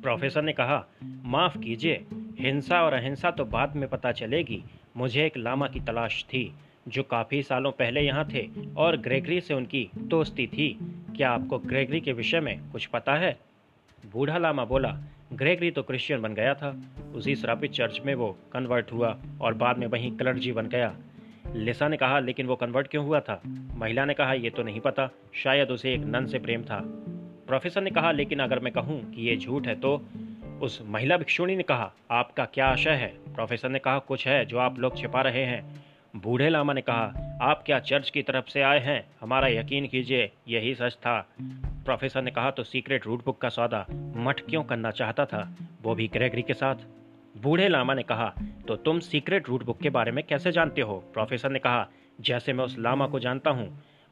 प्रोफेसर 0.01 0.41
ने 0.41 0.53
कहा, 0.53 0.85
माफ़ 1.03 1.57
कीजिए 1.57 2.05
हिंसा 2.39 2.81
और 2.81 2.93
अहिंसा 2.93 3.31
तो 3.31 3.45
बाद 3.45 3.75
में 3.75 3.89
पता 3.89 4.11
चलेगी। 4.11 4.63
मुझे 4.97 5.25
एक 5.25 5.37
लामा 5.37 5.67
की 5.67 5.79
तलाश 5.79 6.23
थी, 6.23 6.53
जो 6.87 7.03
काफ़ी 7.03 7.43
सालों 7.43 7.71
पहले 7.71 8.01
यहाँ 8.01 8.27
थे 8.33 8.49
और 8.77 8.97
ग्रेगरी 8.97 9.41
से 9.41 9.53
उनकी 9.53 9.89
दोस्ती 9.97 10.47
थी। 10.47 10.77
क्या 11.15 11.31
आपको 11.31 11.57
ग्रेगरी 11.59 11.99
के 12.01 12.13
विषय 12.13 12.39
में 12.39 12.71
कुछ 12.71 12.85
पता 12.85 13.13
है? 13.13 13.39
बूढ़ा 14.13 14.37
लामा 14.37 14.65
बोला, 14.65 14.99
ग्रेगरी 15.33 15.71
तो 15.71 15.83
क्रिश्चियन 15.83 16.21
बन 16.21 16.33
गया 16.33 16.53
था। 16.53 16.81
उसी 17.15 17.35
श्रापित 17.35 17.71
चर्च 17.71 18.01
में 18.05 18.15
वो 18.15 18.37
कन्वर्ट 18.53 18.91
हुआ 18.91 19.17
और 19.41 19.53
बाद 19.53 19.77
में 19.77 19.87
वहीं 19.87 20.17
क्लर्जी 20.17 20.51
बन 20.51 20.67
गया। 20.67 20.95
लिसा 21.53 21.87
ने 21.87 21.97
कहा, 21.97 22.19
लेकिन 22.19 22.45
वो 22.45 22.55
कन्वर्ट 22.55 22.87
क्यों 22.87 23.05
हुआ 23.05 23.19
था? 23.19 23.41
महिला 23.75 24.05
ने 24.05 24.13
कहा, 24.13 24.33
ये 24.33 24.49
तो 24.49 24.63
नहीं 24.63 24.79
पता। 24.79 25.09
शायद 25.33 25.69
उसे 25.69 25.93
एक 25.93 25.99
नन 25.99 26.25
से 26.25 26.39
प्रेम 26.39 26.63
था। 26.63 26.81
प्रोफेसर 27.47 27.81
ने 27.81 27.91
कहा, 27.91 28.11
लेकिन 28.11 28.39
अगर 28.39 28.59
मैं 28.59 28.73
कहूँ 28.73 29.11
कि 29.11 29.21
ये 29.21 29.37
झूठ 29.37 29.67
है 29.67 29.75
तो 29.75 30.05
उस 30.59 30.79
महिला 30.85 31.17
भिक्षुणी 31.17 31.55
ने 31.55 31.63
कहा, 31.63 31.91
आपका 32.11 32.45
क्या 32.45 32.67
आशय 32.67 32.89
है? 32.91 33.07
प्रोफेसर 33.33 33.69
ने 33.69 33.79
कहा, 33.79 33.99
कुछ 33.99 34.27
है 34.27 34.45
जो 34.45 34.57
आप 34.57 34.79
लोग 34.79 34.97
छिपा 34.97 35.21
रहे 35.21 35.43
हैं। 35.45 35.61
बूढ़े 36.15 36.49
लामा 36.49 36.73
ने 36.73 36.81
कहा, 36.81 37.37
आप 37.41 37.63
क्या 37.65 37.79
चर्च 37.79 38.09
की 38.09 38.21
तरफ़ 38.21 38.49
से 38.49 38.61
आए 38.61 38.79
हैं? 38.79 39.03
हमारा 39.21 39.47
यकीन 39.47 39.87
कीजिए, 39.87 40.31
यही 40.47 40.73
सच 40.75 40.95
था। 40.95 41.19
प्रोफेसर 41.85 42.21
ने 42.21 42.31
कहा 42.31 42.51
तो 42.51 42.63
सीक्रेट 42.63 43.05
रूट 43.05 43.25
बुक 43.25 43.37
का 43.37 43.49
सौदा 43.49 43.85
मठ 44.17 44.41
क्यों 44.41 44.63
करना 44.63 44.91
चाहता 44.91 45.25
था? 45.25 45.49
वो 45.83 45.95
भी 45.95 46.07
ग्रेगरी 46.07 46.41
के 46.41 46.53
साथ। 46.53 46.75
बूढ़े 47.37 47.67
लामा 47.67 47.93
ने 47.93 48.03
कहा 48.03 48.33
तो 48.67 48.75
तुम 48.75 48.99
सीक्रेट 48.99 49.49
रूट 49.49 49.63
बुक 49.63 49.79
के 49.81 49.89
बारे 49.89 50.11
में 50.11 50.23
कैसे 50.23 50.51
जानते 50.51 50.81
हो? 50.81 50.97
प्रोफेसर 51.13 51.49
ने 51.49 51.59
कहा, 51.59 51.87
जैसे 52.21 52.53
मैं 52.53 52.65
उस 52.65 52.75
लामा 52.79 53.07
को 53.07 53.19
जानता 53.19 53.51
हूँ 53.51 53.67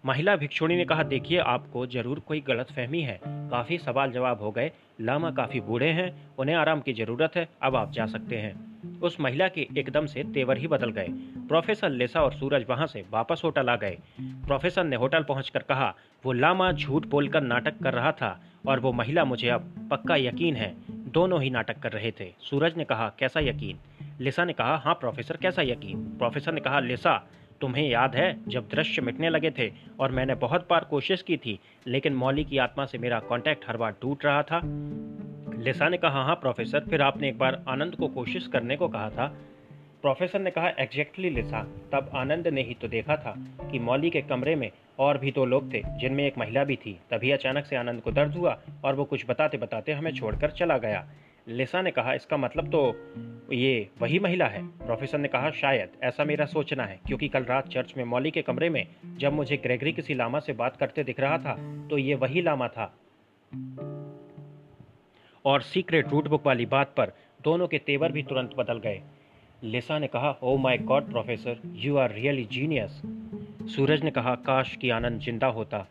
महिला 0.05 0.35
भिक्षुणी 0.35 0.75
ने 0.75 0.85
कहा, 0.85 1.03
देखिए, 1.03 1.39
आपको 1.39 1.87
ज़रूर 1.87 2.19
कोई 2.19 2.41
गलत 2.41 2.71
फहमी 2.71 3.01
है। 3.01 3.19
काफ़ी 3.25 3.77
सवाल 3.77 4.11
जवाब 4.11 4.41
हो 4.41 4.51
गए। 4.51 4.71
लामा 5.01 5.31
काफ़ी 5.31 5.61
बूढ़े 5.61 5.89
हैं। 5.89 6.35
उन्हें 6.37 6.55
आराम 6.55 6.81
की 6.81 6.93
ज़रूरत 6.93 7.35
है। 7.35 7.49
अब 7.63 7.75
आप 7.75 7.91
जा 7.91 8.05
सकते 8.05 8.35
हैं। 8.35 8.67
उस 8.99 9.19
महिला 9.19 9.47
के 9.47 9.67
एकदम 9.77 10.05
से 10.05 10.23
तेवर 10.23 10.57
ही 10.57 10.67
बदल 10.67 10.91
गए। 10.91 11.07
प्रोफेसर 11.47 11.89
लेसा 11.89 12.21
और 12.21 12.33
सूरज 12.33 12.65
वहाँ 12.69 12.87
से 12.87 13.05
वापस 13.11 13.41
होटल 13.43 13.69
आ 13.69 13.75
गए। 13.75 13.97
प्रोफेसर 14.21 14.83
ने 14.83 14.95
होटल 14.95 15.23
पहुंचकर 15.23 15.59
कहा, 15.59 15.95
वो 16.25 16.31
लामा 16.31 16.71
झूठ 16.71 17.05
बोलकर 17.05 17.41
नाटक 17.41 17.79
कर 17.83 17.93
रहा 17.93 18.11
था 18.11 18.41
और 18.67 18.79
वो 18.79 18.91
महिला 18.91 19.25
मुझे 19.25 19.49
अब 19.49 19.87
पक्का 19.91 20.15
यकीन 20.15 20.55
है। 20.55 20.75
दोनों 20.89 21.41
ही 21.41 21.49
नाटक 21.49 21.79
कर 21.79 21.91
रहे 21.91 22.11
थे। 22.11 22.33
सूरज 22.41 22.77
ने 22.77 22.83
कहा, 22.83 23.13
कैसा 23.19 23.39
यकीन? 23.39 23.79
लेसा 24.19 24.45
ने 24.45 24.53
कहा 24.53 24.77
हाँ 24.77 24.93
प्रोफेसर, 24.93 25.37
कैसा 25.37 25.61
यकीन? 25.61 25.97
प्रोफेसर 25.97 26.51
ने 26.51 26.61
कहा, 26.61 26.79
लिसा 26.79 27.27
तुम्हें 27.61 27.87
याद 27.89 28.15
है 28.15 28.35
जब 28.47 28.67
दृश्य 28.67 29.01
मिटने 29.01 29.29
लगे 29.29 29.51
थे 29.51 29.71
और 29.99 30.11
मैंने 30.11 30.35
बहुत 30.35 30.67
बार 30.69 30.83
कोशिश 30.83 31.21
की 31.21 31.37
थी, 31.37 31.59
लेकिन 31.87 32.13
मौली 32.13 32.43
की 32.43 32.57
आत्मा 32.57 32.85
से 32.85 32.97
मेरा 32.97 33.19
कांटेक्ट 33.19 33.65
हर 33.67 33.77
बार 33.77 33.95
टूट 34.01 34.25
रहा 34.25 34.41
था। 34.43 34.61
लिसा 35.57 35.89
ने 35.89 35.97
कहा 35.97 36.23
हाँ 36.23 36.35
प्रोफेसर 36.35 36.79
फिर 36.79 37.01
आपने 37.01 37.29
एक 37.29 37.37
बार 37.37 37.63
आनंद 37.67 37.95
को 37.95 38.07
कोशिश 38.07 38.47
करने 38.47 38.75
को 38.77 38.87
कहा 38.87 39.09
था। 39.09 39.27
प्रोफेसर 40.01 40.39
ने 40.39 40.51
कहा 40.51 40.69
एग्जैक्टली 40.69 41.29
लिसा, 41.29 41.61
तब 41.93 42.11
आनंद 42.15 42.47
ने 42.47 42.61
ही 42.61 42.73
तो 42.73 42.87
देखा 42.87 43.15
था 43.15 43.33
कि 43.71 43.79
मौली 43.79 44.09
के 44.09 44.21
कमरे 44.21 44.55
में 44.55 44.69
और 44.99 45.17
भी 45.17 45.31
दो 45.31 45.45
लोग 45.45 45.73
थे, 45.73 45.81
जिनमें 45.99 46.25
एक 46.25 46.37
महिला 46.37 46.63
भी 46.63 46.75
थी। 46.75 46.99
तभी 47.11 47.31
अचानक 47.31 47.65
से 47.65 47.75
आनंद 47.75 48.01
को 48.01 48.11
दर्द 48.11 48.35
हुआ 48.35 48.57
और 48.85 48.95
वो 48.95 49.05
कुछ 49.05 49.25
बताते 49.29 49.57
बताते 49.57 49.91
हमें 49.91 50.11
छोड़कर 50.11 50.51
चला 50.51 50.77
गया। 50.77 51.05
लिसा 51.47 51.81
ने 51.81 51.91
कहा, 51.91 52.13
इसका 52.13 52.37
मतलब 52.37 52.71
तो 52.71 53.53
ये 53.53 53.89
वही 54.01 54.19
महिला 54.19 54.45
है। 54.45 54.61
प्रोफेसर 54.77 55.17
ने 55.17 55.27
कहा, 55.27 55.51
शायद, 55.51 55.89
ऐसा 56.03 56.23
मेरा 56.23 56.45
सोचना 56.45 56.83
है, 56.83 56.99
क्योंकि 57.07 57.27
कल 57.27 57.43
रात 57.43 57.67
चर्च 57.67 57.93
में 57.97 58.03
मौली 58.05 58.31
के 58.31 58.41
कमरे 58.41 58.69
में 58.69 58.85
जब 59.17 59.33
मुझे 59.33 59.57
ग्रेगरी 59.57 59.93
किसी 59.93 60.13
लामा 60.13 60.39
से 60.39 60.53
बात 60.53 60.77
करते 60.77 61.03
दिख 61.03 61.19
रहा 61.19 61.37
था 61.37 61.55
तो 61.89 61.97
ये 61.97 62.15
वही 62.15 62.41
लामा 62.41 62.67
था। 62.67 62.93
और 65.45 65.61
सीक्रेट 65.61 66.09
रूट 66.09 66.27
बुक 66.27 66.45
वाली 66.45 66.65
बात 66.65 66.93
पर 66.97 67.11
दोनों 67.43 67.67
के 67.67 67.77
तेवर 67.77 68.11
भी 68.11 68.23
तुरंत 68.23 68.55
बदल 68.57 68.79
गए। 68.79 69.01
लिसा 69.63 69.99
ने 69.99 70.07
कहा 70.07 70.37
ओ 70.43 70.55
my 70.57 70.77
God 70.77 71.09
professor 71.11 71.61
you 71.75 71.97
are 71.97 72.11
really 72.11 72.43
genius 72.45 73.01
Suraj 73.75 74.03
ने 74.03 74.11
कहा, 74.11 74.35
काश 74.35 74.75
की 74.75 74.89
आनंद 74.89 75.21
ज़िंदा 75.21 75.47
होता। 75.47 75.85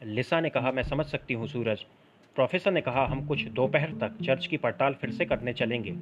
लिसा 0.00 0.40
ने 0.40 0.50
कहा, 0.50 0.72
मैं 0.72 0.82
समझ 0.82 1.06
सकती 1.06 1.34
हूँ, 1.34 1.46
सूरज 1.46 1.84
प्रोफेसर 2.36 2.72
ने 2.72 2.80
कहा, 2.80 3.06
हम 3.06 3.26
कुछ 3.26 3.44
दोपहर 3.44 3.92
तक 4.00 4.16
चर्च 4.24 4.46
की 4.46 4.56
पड़ताल 4.56 4.94
फिर 4.94 5.10
से 5.10 5.24
करने 5.24 5.52
चलेंगे। 5.52 5.92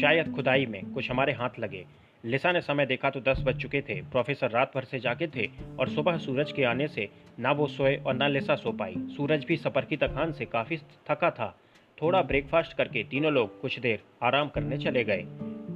शायद 0.00 0.32
खुदाई 0.34 0.66
में 0.66 0.92
कुछ 0.92 1.10
हमारे 1.10 1.32
हाथ 1.32 1.58
लगे। 1.58 1.84
लिसा 2.24 2.52
ने 2.52 2.60
समय 2.60 2.86
देखा 2.86 3.10
तो 3.10 3.20
दस 3.20 3.42
बज 3.42 3.56
चुके 3.56 3.80
थे। 3.80 3.94
प्रोफेसर 4.02 4.50
रात 4.50 4.72
भर 4.74 4.84
से 4.84 4.98
जागे 4.98 5.26
थे 5.26 5.48
और 5.78 5.88
सुबह 5.88 6.18
सूरज 6.18 6.52
के 6.52 6.64
आने 6.64 6.88
से 6.88 7.08
ना 7.38 7.52
वो 7.52 7.66
सोए 7.66 7.96
और 7.96 8.14
ना 8.14 8.28
लिसा 8.28 8.54
सो 8.54 8.72
पाई। 8.72 8.94
सूरज 9.16 9.44
भी 9.44 9.56
सफ़र 9.56 9.84
की 9.84 9.96
थकान 9.96 10.32
से 10.32 10.44
काफ़ी 10.44 10.76
थका 11.10 11.30
था। 11.30 11.56
थोड़ा 12.02 12.22
ब्रेकफास्ट 12.22 12.76
करके 12.76 13.04
तीनों 13.04 13.32
लोग 13.32 13.60
कुछ 13.60 13.78
देर 13.78 14.02
आराम 14.22 14.48
करने 14.48 14.78
चले 14.78 15.04
गए। 15.04 15.24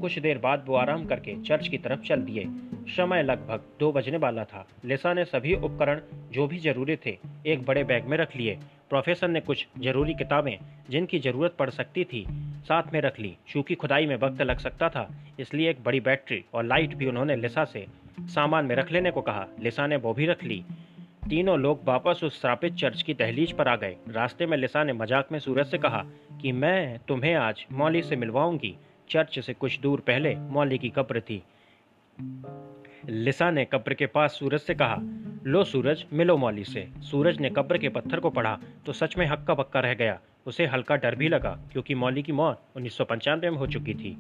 कुछ 0.01 0.19
देर 0.19 0.39
बाद 0.39 0.65
वो 0.67 0.75
आराम 0.75 1.05
करके 1.07 1.35
चर्च 1.43 1.69
की 1.69 1.79
तरफ़ 1.79 2.01
चल 2.01 2.23
दिए। 2.23 2.45
समय 2.89 3.23
लगभग 3.23 3.65
दो 3.81 3.93
बजने 3.93 4.17
वाला 4.17 4.45
था। 4.45 4.67
लिसा 4.85 5.13
ने 5.15 5.25
सभी 5.25 5.55
उपकरण 5.55 6.01
जो 6.33 6.47
भी 6.47 6.59
ज़रूरी 6.59 6.97
थे 6.97 7.19
एक 7.47 7.65
बड़े 7.65 7.85
बैग 7.85 8.05
में 8.05 8.17
रख 8.19 8.37
लिए 8.37 8.59
प्रोफेसर 8.95 9.29
ने 9.29 9.41
कुछ 9.41 9.67
ज़रूरी 9.83 10.15
किताबें 10.15 10.57
जिनकी 10.91 11.19
ज़रूरत 11.19 11.55
पड़ 11.59 11.69
सकती 11.71 12.05
थी, 12.05 12.25
साथ 12.65 12.93
में 12.93 13.01
रख 13.01 13.19
ली। 13.21 13.37
चूँकि 13.49 13.75
खुदाई 13.75 14.07
में 14.07 14.17
वक्त 14.17 14.43
लग 14.43 14.59
सकता 14.59 14.89
था, 14.89 15.09
इसलिए 15.41 15.71
एक 15.71 15.83
बड़ी 15.85 16.01
बैटरी 16.01 16.45
और 16.55 16.65
लाइट 16.65 16.95
भी 16.95 17.07
उन्होंने 17.07 17.37
लिसा 17.37 17.65
से 17.65 17.87
सामान 18.35 18.67
में 18.67 18.75
रख 18.77 18.93
लेने 18.93 19.11
को 19.11 19.21
कहा। 19.21 19.47
लिसा 19.61 19.87
ने 19.87 19.97
वो 19.97 20.13
भी 20.15 20.27
रख 20.27 20.45
ली। 20.45 20.63
तीनों 21.29 21.59
लोग 21.59 21.81
वापस 21.85 22.21
उस 22.25 22.41
श्रापित 22.41 22.75
चर्च 22.75 23.03
की 23.03 23.15
दहलीज 23.15 23.53
पर 23.53 23.69
आ 23.69 23.77
गए। 23.77 23.97
रास्ते 24.09 24.47
में 24.47 24.57
लिसा 24.57 24.85
ने 24.85 24.93
मज़ाक 24.93 25.33
में 25.33 25.39
सूरज 25.39 25.67
से 25.67 25.79
कहा 25.79 26.05
कि 26.43 26.53
मैं 26.53 26.99
तुम्हें 27.09 27.35
आज 27.35 27.67
मौली 27.73 28.03
से 28.03 28.17
मिलवाऊँगी। 28.17 28.75
चर्च 29.11 29.39
से 29.39 29.55
कुछ 29.55 29.81
दूर 29.81 30.01
पहले 30.01 30.35
मौली 30.37 30.79
की 30.79 30.89
कब्र 30.89 31.21
थी। 31.21 31.43
लिसा 33.09 33.51
ने 33.51 33.65
कब्र 33.65 33.95
के 33.95 34.07
पास 34.07 34.39
सूरज 34.39 34.61
से 34.61 34.75
कहा 34.75 34.97
लो 35.47 35.65
सूरज, 35.65 36.05
मिलो 36.13 36.37
मौली 36.37 36.65
से। 36.65 36.89
सूरज 37.01 37.41
ने 37.41 37.51
कब्र 37.51 37.79
के 37.79 37.89
पत्थर 37.89 38.21
को 38.21 38.31
पढ़ा 38.31 38.59
तो 38.87 38.93
सच 38.93 39.17
में 39.19 39.27
हक्का 39.27 39.55
बक्का 39.55 39.81
रह 39.81 39.95
गया। 39.95 40.21
उसे 40.47 40.67
हल्का 40.67 40.97
डर 40.97 41.15
भी 41.15 41.29
लगा, 41.29 41.59
क्योंकि 41.73 41.95
मौली 41.95 42.23
की 42.23 42.33
मौत 42.33 42.63
उन्नीस 42.77 42.97
सौ 42.97 43.05
पंचानबे 43.05 43.51
में 43.51 43.59
हो 43.59 43.67
चुकी 43.67 43.95
थी। 43.95 44.19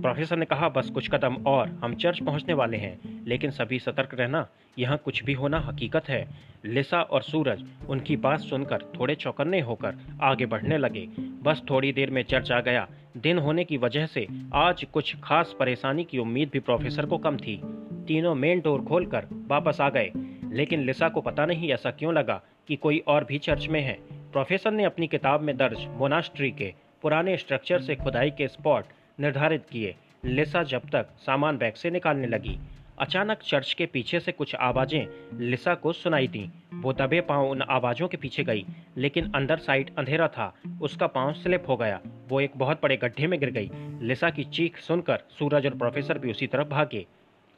प्रोफेसर 0.00 0.36
ने 0.36 0.44
कहा, 0.44 0.68
बस 0.68 0.90
कुछ 0.90 1.10
कदम 1.10 1.34
और, 1.46 1.68
हम 1.68 1.94
चर्च 1.94 2.22
पहुँचने 2.22 2.54
वाले 2.54 2.76
हैं। 2.76 3.24
लेकिन 3.26 3.50
सभी 3.50 3.78
सतर्क 3.78 4.14
रहना, 4.14 4.48
यहाँ 4.78 4.98
कुछ 4.98 5.24
भी 5.24 5.32
होना 5.32 5.60
हकीकत 5.60 6.08
है। 6.08 6.28
लिसा 6.64 7.02
और 7.02 7.22
सूरज, 7.22 7.64
उनकी 7.88 8.16
बात 8.16 8.40
सुनकर 8.40 8.82
थोड़े 9.00 9.14
चौकन्ने 9.14 9.60
होकर 9.60 9.96
आगे 10.22 10.46
बढ़ने 10.46 10.78
लगे। 10.78 11.08
बस 11.18 11.62
थोड़ी 11.70 11.92
देर 11.92 12.10
में 12.10 12.22
चर्च 12.22 12.52
आ 12.52 12.60
गया। 12.60 12.88
दिन 13.16 13.38
होने 13.38 13.64
की 13.64 13.76
वजह 13.76 14.06
से 14.06 14.26
आज 14.54 14.84
कुछ 14.84 15.16
खास 15.22 15.56
परेशानी 15.58 16.04
की 16.04 16.18
उम्मीद 16.18 16.50
भी 16.52 16.58
प्रोफेसर 16.58 17.06
को 17.06 17.18
कम 17.18 17.36
थी। 17.36 17.60
तीनों 18.06 18.34
मेन 18.34 18.60
डोर 18.60 18.82
खोलकर 18.82 19.26
वापस 19.48 19.80
आ 19.80 19.88
गए। 19.90 20.12
लेकिन 20.52 20.80
लिसा 20.80 21.08
को 21.08 21.20
पता 21.20 21.46
नहीं 21.46 21.70
ऐसा 21.72 21.90
क्यों 21.90 22.14
लगा 22.14 22.40
कि 22.68 22.76
कोई 22.76 22.98
और 23.08 23.24
भी 23.24 23.38
चर्च 23.38 23.66
में 23.66 23.80
है। 23.80 23.98
प्रोफेसर 24.32 24.70
ने 24.70 24.84
अपनी 24.84 25.06
किताब 25.06 25.40
में 25.40 25.56
दर्ज 25.56 25.86
मोनास्ट्री 25.90 26.50
के 26.50 26.72
पुराने 27.02 27.36
स्ट्रक्चर 27.36 27.80
से 27.80 27.94
खुदाई 27.94 28.30
के 28.30 28.48
स्पॉट 28.48 28.84
निर्धारित 29.20 29.66
किए। 29.70 29.94
लिसा 30.24 30.62
जब 30.62 30.88
तक 30.90 31.08
सामान 31.18 31.58
बैग 31.58 31.74
से 31.74 31.90
निकालने 31.90 32.26
लगी। 32.26 32.58
अचानक 32.98 33.38
चर्च 33.38 33.72
के 33.72 33.86
पीछे 33.86 34.20
से 34.20 34.32
कुछ 34.32 34.54
आवाज़ें 34.54 35.38
लिसा 35.38 35.74
को 35.74 35.92
सुनाई 35.92 36.26
दी। 36.26 36.48
वो 36.74 36.92
दबे 36.92 37.20
पाँव 37.20 37.48
उन 37.50 37.62
आवाजों 37.62 38.08
के 38.08 38.16
पीछे 38.16 38.44
गई, 38.44 38.64
लेकिन 38.96 39.32
अंदर 39.34 39.58
साइड 39.58 39.90
अंधेरा 39.98 40.28
था। 40.28 40.52
उसका 40.82 41.06
पाँव 41.06 41.32
स्लिप 41.32 41.68
हो 41.68 41.76
गया। 41.76 42.00
वो 42.28 42.40
एक 42.40 42.52
बहुत 42.56 42.80
बड़े 42.82 42.96
गड्ढे 42.96 43.26
में 43.26 43.38
गिर 43.40 43.50
गई। 43.50 43.70
लिसा 44.02 44.30
की 44.30 44.44
चीख 44.44 44.76
सुनकर 44.78 45.22
सूरज 45.38 45.66
और 45.66 45.74
प्रोफेसर 45.74 46.18
भी 46.18 46.30
उसी 46.30 46.46
तरफ़ 46.46 46.68
भागे। 46.68 47.06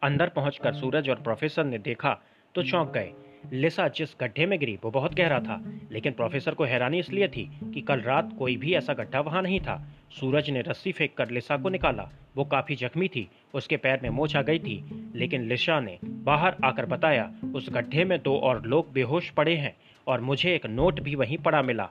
अंदर 0.03 0.29
पहुंचकर 0.29 0.75
सूरज 0.75 1.09
और 1.11 1.17
प्रोफेसर 1.17 1.65
ने 1.65 1.79
देखा 1.79 2.19
तो 2.55 2.63
चौंक 2.63 2.93
गए। 2.93 3.13
लिसा 3.53 3.89
जिस 3.89 4.17
गड्ढे 4.21 4.47
में 4.47 4.59
गिरी, 4.59 4.79
वो 4.85 4.91
बहुत 4.91 5.15
गहरा 5.15 5.41
था, 5.41 5.65
लेकिन 5.93 6.13
प्रोफेसर 6.13 6.55
को 6.55 6.65
हैरानी 6.65 6.99
इसलिए 6.99 7.29
थी 7.29 7.51
कि 7.75 7.81
कल 7.81 8.01
रात 8.01 8.31
कोई 8.39 8.57
भी 8.57 8.75
ऐसा 8.75 8.95
गड्ढा 8.95 9.21
वहाँ 9.21 9.43
नहीं 9.43 9.61
था। 9.61 9.89
सूरज 10.21 10.51
ने 10.51 10.61
रस्सी 10.61 10.93
फेंक 10.93 11.15
कर 11.17 11.31
लिसा 11.31 11.57
को 11.57 11.69
निकाला। 11.69 12.09
वो 12.37 12.45
काफ़ी 12.45 12.75
जख्मी 12.75 13.09
थी, 13.09 13.29
उसके 13.55 13.77
पैर 13.77 14.01
में 14.03 14.11
मोच 14.11 14.37
आ 14.37 14.43
गई 14.43 14.59
थी, 14.59 14.85
लेकिन 15.15 15.43
लिसा 15.43 15.81
ने 15.81 15.99
बाहर 16.05 16.57
आकर 16.65 16.87
बताया, 16.87 17.33
उस 17.55 17.71
गड्ढे 17.71 18.05
में 18.05 18.23
दो 18.23 18.37
और 18.37 18.67
लोग 18.67 18.93
बेहोश 18.93 19.31
पड़े 19.31 19.55
हैं, 19.55 19.77
और 20.07 20.21
मुझे 20.21 20.55
एक 20.55 20.67
नोट 20.67 21.01
भी 21.01 21.15
वहीं 21.15 21.39
पड़ा 21.39 21.63
मिला। 21.63 21.91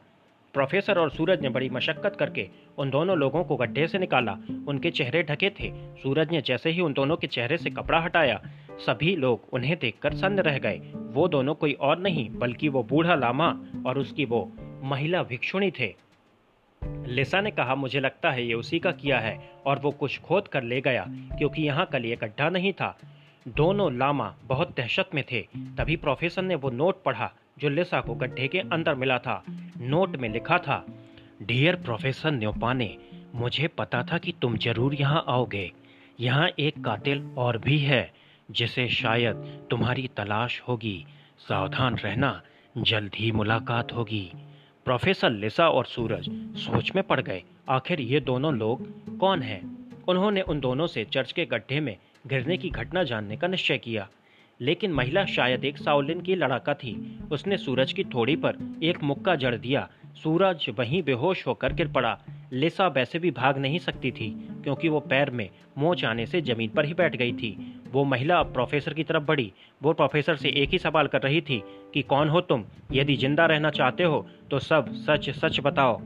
प्रोफेसर 0.53 0.97
और 0.97 1.09
सूरज 1.09 1.41
ने 1.41 1.49
बड़ी 1.49 1.69
मशक्कत 1.69 2.15
करके 2.15 2.49
उन 2.77 2.89
दोनों 2.89 3.17
लोगों 3.17 3.43
को 3.43 3.55
गड्ढे 3.55 3.87
से 3.87 3.99
निकाला। 3.99 4.37
उनके 4.67 4.91
चेहरे 4.91 5.23
ढके 5.23 5.49
थे। 5.49 5.71
सूरज 6.03 6.31
ने 6.31 6.41
जैसे 6.41 6.69
ही 6.69 6.81
उन 6.81 6.93
दोनों 6.93 7.17
के 7.17 7.27
चेहरे 7.27 7.57
से 7.57 7.69
कपड़ा 7.69 7.99
हटाया 7.99 8.41
सभी 8.79 9.15
लोग 9.15 9.41
उन्हें 9.53 9.79
देखकर 9.79 10.13
सन्न 10.13 10.39
रह 10.39 10.57
गए। 10.59 10.77
वो 10.95 11.27
दोनों 11.27 11.53
कोई 11.53 11.73
और 11.73 11.99
नहीं, 11.99 12.29
बल्कि 12.29 12.69
वो 12.69 12.83
बूढ़ा 12.83 13.15
लामा 13.15 13.59
और 13.85 13.97
उसकी 13.97 14.25
वो 14.25 14.51
महिला 14.83 15.23
भिक्षुणी 15.23 15.71
थे। 15.71 15.95
लिसा 17.07 17.41
ने 17.41 17.51
कहा, 17.51 17.75
मुझे 17.75 17.99
लगता 17.99 18.31
है 18.31 18.47
ये 18.47 18.53
उसी 18.53 18.79
का 18.79 18.91
किया 18.91 19.19
है। 19.19 19.51
और 19.65 19.79
वो 19.79 19.91
कुछ 19.91 20.19
खोद 20.19 20.47
कर 20.47 20.63
ले 20.63 20.81
गया, 20.81 21.05
क्योंकि 21.09 21.61
यहाँ 21.61 21.85
कल 21.85 22.05
ये 22.05 22.15
गड्ढा 22.15 22.49
नहीं 22.49 22.73
था। 22.73 22.97
दोनों 23.47 23.97
लामा 23.97 24.35
बहुत 24.43 24.75
दहशत 24.77 25.09
में 25.13 25.23
थे। 25.31 25.41
तभी 25.77 25.95
प्रोफेसर 25.95 26.41
ने 26.41 26.55
वो 26.55 26.69
नोट 26.69 27.03
पढ़ा, 27.03 27.31
जो 27.59 27.69
लिसा 27.69 28.01
को 28.01 28.15
गड्ढे 28.15 28.47
के 28.47 28.59
अंदर 28.59 28.95
मिला 28.95 29.17
था। 29.17 29.43
नोट 29.77 30.15
में 30.15 30.29
लिखा 30.29 30.57
था, 30.57 30.85
डियर 31.41 31.75
प्रोफेसर 31.75 32.31
न्योपाने, 32.31 32.97
मुझे 33.35 33.67
पता 33.67 34.03
था 34.03 34.17
कि 34.17 34.33
तुम 34.41 34.57
ज़रूर 34.57 34.95
यहाँ 34.95 35.25
आओगे। 35.27 35.71
यहाँ 36.19 36.49
एक 36.59 36.83
कातिल 36.83 37.29
और 37.37 37.57
भी 37.57 37.77
है। 37.79 38.22
जिसे 38.51 38.87
शायद 38.87 39.35
तुम्हारी 39.69 40.09
तलाश 40.17 40.61
होगी। 40.67 41.05
सावधान 41.39 41.95
रहना, 41.95 42.41
जल्द 42.77 43.11
ही 43.15 43.31
मुलाकात 43.31 43.93
होगी। 43.93 44.31
प्रोफेसर 44.85 45.29
लिसा 45.29 45.69
और 45.69 45.85
सूरज 45.85 46.29
सोच 46.55 46.91
में 46.95 47.03
पड़ 47.03 47.21
गए, 47.21 47.43
आखिर 47.69 48.01
ये 48.01 48.19
दोनों 48.19 48.53
लोग 48.55 49.03
कौन 49.17 49.41
हैं? 49.41 49.91
उन्होंने 50.07 50.41
उन 50.41 50.59
दोनों 50.59 50.87
से 50.87 51.03
चर्च 51.03 51.31
के 51.31 51.45
गड्ढे 51.45 51.79
में 51.79 51.97
गिरने 52.27 52.57
की 52.57 52.69
घटना 52.69 53.03
जानने 53.03 53.37
का 53.37 53.47
निश्चय 53.47 53.77
किया। 53.77 54.09
लेकिन 54.61 54.93
महिला 54.93 55.25
शायद 55.25 55.65
एक 55.65 55.77
साउलिन 55.77 56.21
की 56.21 56.35
लड़ाका 56.35 56.73
थी। 56.73 57.19
उसने 57.31 57.57
सूरज 57.57 57.93
की 57.93 58.03
थोड़ी 58.03 58.35
पर 58.35 58.79
एक 58.83 59.03
मुक्का 59.03 59.35
जड़ 59.35 59.55
दिया। 59.55 59.89
सूरज 60.23 60.65
वहीं 60.69 61.03
बेहोश 61.03 61.47
होकर 61.47 61.73
गिर 61.73 61.87
पड़ा। 61.87 62.19
लिसा 62.53 62.87
वैसे 62.87 63.19
भी 63.19 63.31
भाग 63.31 63.57
नहीं 63.57 63.79
सकती 63.79 64.11
थी, 64.11 64.47
क्योंकि 64.63 64.89
वो 64.89 64.99
पैर 64.99 65.29
में 65.29 65.49
मोच 65.77 66.05
आने 66.05 66.25
से 66.25 66.41
ज़मीन 66.41 66.69
पर 66.69 66.85
ही 66.85 66.93
बैठ 66.93 67.15
गई 67.15 67.33
थी। 67.33 67.79
वो 67.93 68.03
महिला 68.03 68.41
प्रोफेसर 68.43 68.93
की 68.93 69.03
तरफ़ 69.03 69.23
बढ़ी। 69.23 69.51
वो 69.83 69.93
प्रोफेसर 69.93 70.35
से 70.35 70.49
एक 70.51 70.69
ही 70.69 70.77
सवाल 70.79 71.07
कर 71.07 71.21
रही 71.21 71.41
थी 71.41 71.61
कि 71.93 72.01
कौन 72.01 72.29
हो 72.29 72.41
तुम? 72.41 72.63
यदि 72.91 73.15
ज़िंदा 73.15 73.45
रहना 73.45 73.69
चाहते 73.69 74.03
हो 74.03 74.25
तो 74.51 74.59
सब 74.59 74.91
सच 74.93 75.29
सच 75.29 75.59
बताओ। 75.59 76.01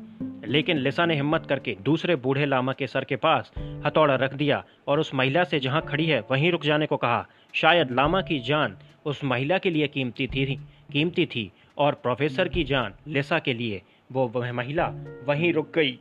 लेकिन 0.48 0.78
लिसा 0.78 1.06
ने 1.06 1.16
हिम्मत 1.16 1.46
करके 1.46 1.76
दूसरे 1.82 2.16
बूढ़े 2.16 2.46
लामा 2.46 2.74
के 2.74 2.88
सर 2.88 3.04
के 3.04 3.16
पास 3.16 3.52
हथौड़ा 3.86 4.16
रख 4.16 4.34
दिया 4.34 4.64
और 4.88 5.00
उस 5.00 5.14
महिला 5.14 5.44
से 5.44 5.60
जहाँ 5.60 5.82
खड़ी 5.82 6.06
है, 6.06 6.20
वहीं 6.32 6.52
रुक 6.52 6.64
जाने 6.64 6.86
को 6.86 6.98
कहा। 6.98 7.26
शायद 7.54 7.92
लामा 7.92 8.22
की 8.22 8.40
जान 8.40 8.78
उस 9.06 9.24
महिला 9.24 9.58
के 9.58 9.70
लिए 9.70 9.88
कीमती 9.88 10.28
थी 10.28 10.46
कीमती 10.94 11.26
थी 11.26 11.52
और 11.78 11.94
प्रोफेसर 11.94 12.48
की 12.48 12.64
जान 12.64 12.94
लिसा 13.08 13.40
के 13.40 13.54
लिए। 13.54 13.82
वो 14.12 14.28
वह 14.28 14.52
महिला 14.54 14.86
वहीं 15.28 15.54
रुक 15.54 15.72
गई। 15.76 15.92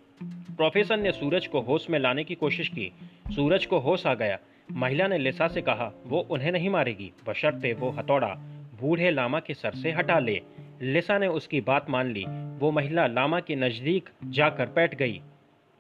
प्रोफेसर 0.57 0.97
ने 0.97 1.13
सूरज 1.13 1.47
को 1.47 1.61
होश 1.61 1.89
में 1.91 1.99
लाने 1.99 2.25
की 2.25 2.35
कोशिश 2.35 2.69
की। 2.69 2.93
सूरज 3.31 3.67
को 3.67 3.79
होश 3.79 4.07
आ 4.07 4.15
गया। 4.15 4.39
महिला 4.73 5.09
ने 5.09 5.19
लिसा 5.19 5.49
से 5.49 5.63
कहा, 5.63 5.93
वो 6.07 6.21
उन्हें 6.21 6.53
नहीं 6.53 6.71
मारेगी। 6.71 7.13
बशर्ते 7.27 7.73
वो 7.73 7.91
हथौड़ा 7.91 8.35
बूढ़े 8.81 9.11
लामा 9.11 9.41
के 9.41 9.55
सर 9.55 9.71
से 9.71 9.93
हटा 9.93 10.19
ले। 10.19 10.43
लिसा 10.83 11.19
ने 11.19 11.27
उसकी 11.27 11.61
बात 11.61 11.91
मान 11.91 12.07
ली। 12.07 12.25
वो 12.59 12.71
महिला 12.71 13.07
लामा 13.07 13.41
के 13.41 13.57
नज़दीक 13.57 14.09
जाकर 14.25 14.67
बैठ 14.67 14.95
गई। 14.95 15.23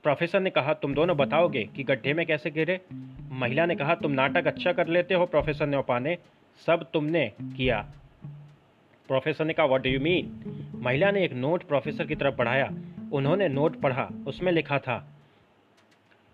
प्रोफेसर 0.02 0.40
ने 0.40 0.50
कहा, 0.50 0.74
तुम 0.74 0.94
दोनों 0.94 1.16
बताओगे 1.16 1.64
कि 1.64 1.84
गड्ढे 1.84 2.14
में 2.14 2.26
कैसे 2.26 2.50
गिरे? 2.50 2.80
महिला 3.30 3.66
ने 3.66 3.76
कहा, 3.76 3.94
तुम 3.94 4.12
नाटक 4.12 4.46
अच्छा 4.46 4.72
कर 4.72 4.86
लेते 4.86 5.14
हो, 5.14 5.26
प्रोफेसर 5.26 5.66
ने 5.66 5.82
ने 6.00 6.18
सब 6.66 6.90
तुमने 6.92 7.32
किया। 7.40 7.92
प्रोफेसर 9.08 9.44
ने 9.44 9.52
कहा 9.52 9.66
व्हाट 9.66 9.82
डू 9.82 9.90
यू 9.90 10.00
मीन 10.00 10.42
महिला 10.74 11.10
ने 11.10 11.24
एक 11.24 11.32
नोट 11.32 11.62
प्रोफेसर 11.62 12.06
की 12.06 12.14
तरफ़ 12.14 12.34
बढ़ाया। 12.34 12.72
उन्होंने 13.12 13.48
नोट 13.48 13.80
पढ़ा। 13.80 14.08
उसमें 14.26 14.52
लिखा 14.52 14.78
था 14.78 15.15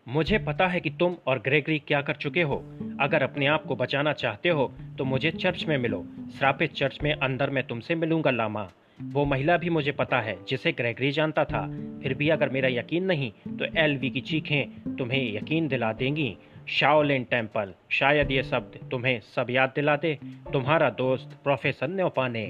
मुझे 0.06 0.38
पता 0.38 0.66
है 0.66 0.80
कि 0.80 0.90
तुम 0.90 1.16
और 1.26 1.38
ग्रेगरी 1.38 1.78
क्या 1.78 2.00
कर 2.02 2.14
चुके 2.14 2.42
हो। 2.42 2.56
अगर 3.00 3.22
अपने 3.22 3.46
आप 3.46 3.64
को 3.64 3.76
बचाना 3.76 4.12
चाहते 4.12 4.48
हो 4.48 4.72
तो 4.98 5.04
मुझे 5.04 5.30
चर्च 5.30 5.64
में 5.64 5.76
मिलो। 5.78 6.04
श्रापित 6.38 6.72
चर्च 6.72 6.98
में 7.02 7.12
अंदर 7.12 7.50
मैं 7.50 7.66
तुमसे 7.66 7.94
मिलूँगा, 7.94 8.30
लामा। 8.30 8.68
वो 9.02 9.24
महिला 9.24 9.56
भी 9.56 9.70
मुझे 9.70 9.92
पता 9.92 10.20
है, 10.20 10.36
जिसे 10.48 10.72
ग्रेगरी 10.72 11.10
जानता 11.10 11.44
था। 11.44 11.62
फिर 12.02 12.14
भी 12.14 12.28
अगर 12.28 12.48
मेरा 12.48 12.68
यकीन 12.68 13.04
नहीं 13.04 13.30
तो 13.48 13.64
एलवी 13.78 14.10
की 14.10 14.20
चीखें 14.20 14.96
तुम्हें 14.96 15.22
यकीन 15.36 15.68
दिला 15.68 15.92
देंगी। 15.92 16.36
शाओलिन 16.68 17.24
टेंपल 17.24 17.72
शायद 17.90 18.30
ये 18.30 18.42
शब्द 18.42 18.78
तुम्हें 18.90 19.18
सब 19.26 19.46
याद 19.50 19.72
दिला 19.76 19.96
दे। 19.96 20.18
तुम्हारा 20.52 20.90
दोस्त 20.90 21.38
प्रोफेसर 21.44 21.88
न्योपा 21.88 22.28
ने 22.28 22.46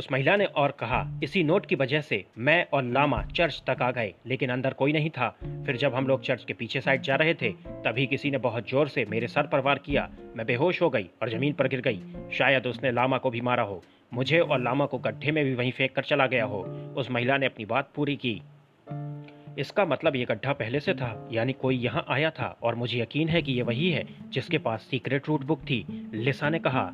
उस 0.00 0.06
महिला 0.12 0.36
ने 0.36 0.44
और 0.44 0.70
कहा, 0.70 1.20
इसी 1.22 1.42
नोट 1.44 1.66
की 1.66 1.74
वजह 1.74 2.00
से 2.00 2.24
मैं 2.38 2.66
और 2.72 2.84
लामा 2.84 3.22
चर्च 3.22 3.62
तक 3.66 3.82
आ 3.82 3.90
गए, 3.90 4.14
लेकिन 4.26 4.50
अंदर 4.50 4.72
कोई 4.72 4.92
नहीं 4.92 5.10
था। 5.10 5.28
फिर 5.66 5.76
जब 5.76 5.94
हम 5.94 6.06
लोग 6.06 6.22
चर्च 6.22 6.44
के 6.44 6.52
पीछे 6.52 6.80
साइड 6.80 7.02
जा 7.02 7.14
रहे 7.14 7.34
थे, 7.34 7.50
तभी 7.84 8.06
किसी 8.06 8.30
ने 8.30 8.38
बहुत 8.38 8.70
ज़ोर 8.70 8.88
से 8.88 9.04
मेरे 9.04 9.28
सर 9.28 9.46
पर 9.46 9.60
वार 9.60 9.78
किया। 9.78 10.08
मैं 10.36 10.46
बेहोश 10.46 10.82
हो 10.82 10.90
गई 10.90 11.10
और 11.22 11.30
ज़मीन 11.30 11.52
पर 11.52 11.68
गिर 11.68 11.80
गई। 11.80 12.00
शायद 12.32 12.66
उसने 12.66 12.92
लामा 12.92 13.18
को 13.18 13.30
भी 13.30 13.40
मारा 13.40 13.62
हो। 13.62 13.82
मुझे 14.14 14.38
और 14.38 14.60
लामा 14.60 14.86
को 14.86 14.98
गड्ढे 14.98 15.32
में 15.32 15.44
भी 15.44 15.54
वहीं 15.54 15.72
फेंक 15.72 15.94
कर 15.94 16.02
चला 16.02 16.26
गया 16.26 16.44
हो। 16.44 16.62
उस 16.96 17.10
महिला 17.10 17.38
ने 17.38 17.46
अपनी 17.46 17.64
बात 17.64 17.90
पूरी 17.94 18.16
की। 18.16 18.42
इसका 19.58 19.84
मतलब 19.84 20.16
ये 20.16 20.24
गड्ढा 20.24 20.52
पहले 20.52 20.80
से 20.80 20.94
था, 20.94 21.28
यानी 21.32 21.52
कोई 21.52 21.76
यहाँ 21.76 22.04
आया 22.08 22.30
था, 22.30 22.56
और 22.62 22.74
मुझे 22.74 23.00
यकीन 23.00 23.28
है 23.28 23.42
कि 23.42 23.52
ये 23.52 23.62
वही 23.62 23.90
है 23.90 24.06
जिसके 24.28 24.58
पास 24.58 24.82
सीक्रेट 24.82 25.28
रूट 25.28 25.44
बुक 25.44 25.62
थी। 25.62 26.10
लिसा 26.14 26.50
ने 26.50 26.58
कहा 26.58 26.92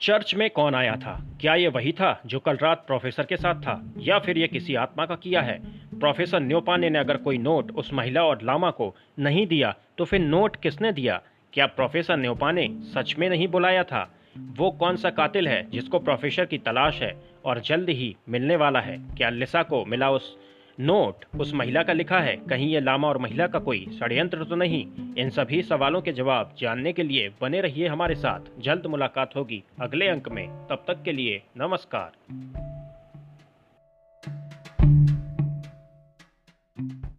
चर्च 0.00 0.34
में 0.34 0.48
कौन 0.50 0.74
आया 0.74 0.94
था? 0.96 1.20
क्या 1.40 1.54
ये 1.54 1.68
वही 1.68 1.92
था 1.92 2.20
जो 2.26 2.38
कल 2.38 2.56
रात 2.56 2.84
प्रोफेसर 2.86 3.24
के 3.24 3.36
साथ 3.36 3.60
था, 3.62 3.80
या 3.98 4.18
फिर 4.18 4.38
ये 4.38 4.48
किसी 4.48 4.74
आत्मा 4.74 5.06
का 5.06 5.14
किया 5.14 5.42
है? 5.42 5.58
प्रोफेसर 5.98 6.40
न्योपाने 6.40 6.90
ने 6.90 6.98
अगर 6.98 7.16
कोई 7.16 7.38
नोट 7.38 7.70
उस 7.70 7.92
महिला 7.92 8.24
और 8.24 8.42
लामा 8.42 8.70
को 8.70 8.94
नहीं 9.18 9.46
दिया 9.46 9.74
तो 9.98 10.04
फिर 10.04 10.20
नोट 10.20 10.56
किसने 10.56 10.92
दिया? 10.92 11.20
क्या 11.52 11.66
प्रोफेसर 11.66 12.16
न्योपाने 12.16 12.68
सच 12.94 13.14
में 13.18 13.28
नहीं 13.30 13.48
बुलाया 13.48 13.84
था? 13.84 14.08
वो 14.58 14.70
कौन 14.70 14.96
सा 14.96 15.10
कातिल 15.10 15.48
है 15.48 15.62
जिसको 15.70 15.98
प्रोफेसर 15.98 16.44
की 16.44 16.58
तलाश 16.58 17.00
है 17.02 17.14
और 17.44 17.60
जल्द 17.60 17.90
ही 17.90 18.14
मिलने 18.28 18.56
वाला 18.56 18.80
है? 18.80 18.98
क्या 19.16 19.30
लिसा 19.30 19.62
को 19.62 19.84
मिला 19.84 20.10
उस 20.10 20.36
नोट, 20.80 21.40
उस 21.40 21.54
महिला 21.54 21.82
का 21.82 21.92
लिखा 21.92 22.18
है, 22.18 22.36
कहीं 22.36 22.68
ये 22.68 22.80
लामा 22.80 23.08
और 23.08 23.18
महिला 23.18 23.46
का 23.46 23.58
कोई 23.58 23.86
षड्यंत्र 24.00 24.44
तो 24.44 24.56
नहीं? 24.56 25.14
इन 25.18 25.30
सभी 25.30 25.62
सवालों 25.62 26.02
के 26.02 26.12
जवाब 26.12 26.54
जानने 26.58 26.92
के 26.92 27.02
लिए 27.02 27.32
बने 27.40 27.60
रहिए 27.60 27.88
हमारे 27.88 28.14
साथ। 28.14 28.60
जल्द 28.60 28.86
मुलाकात 28.86 29.36
होगी 29.36 29.64
अगले 29.80 30.08
अंक 30.08 30.28
में। 30.28 30.48
तब 30.48 30.84
तक 30.88 31.02
के 31.02 31.12
लिए 31.12 31.42
नमस्कार। 31.56 32.12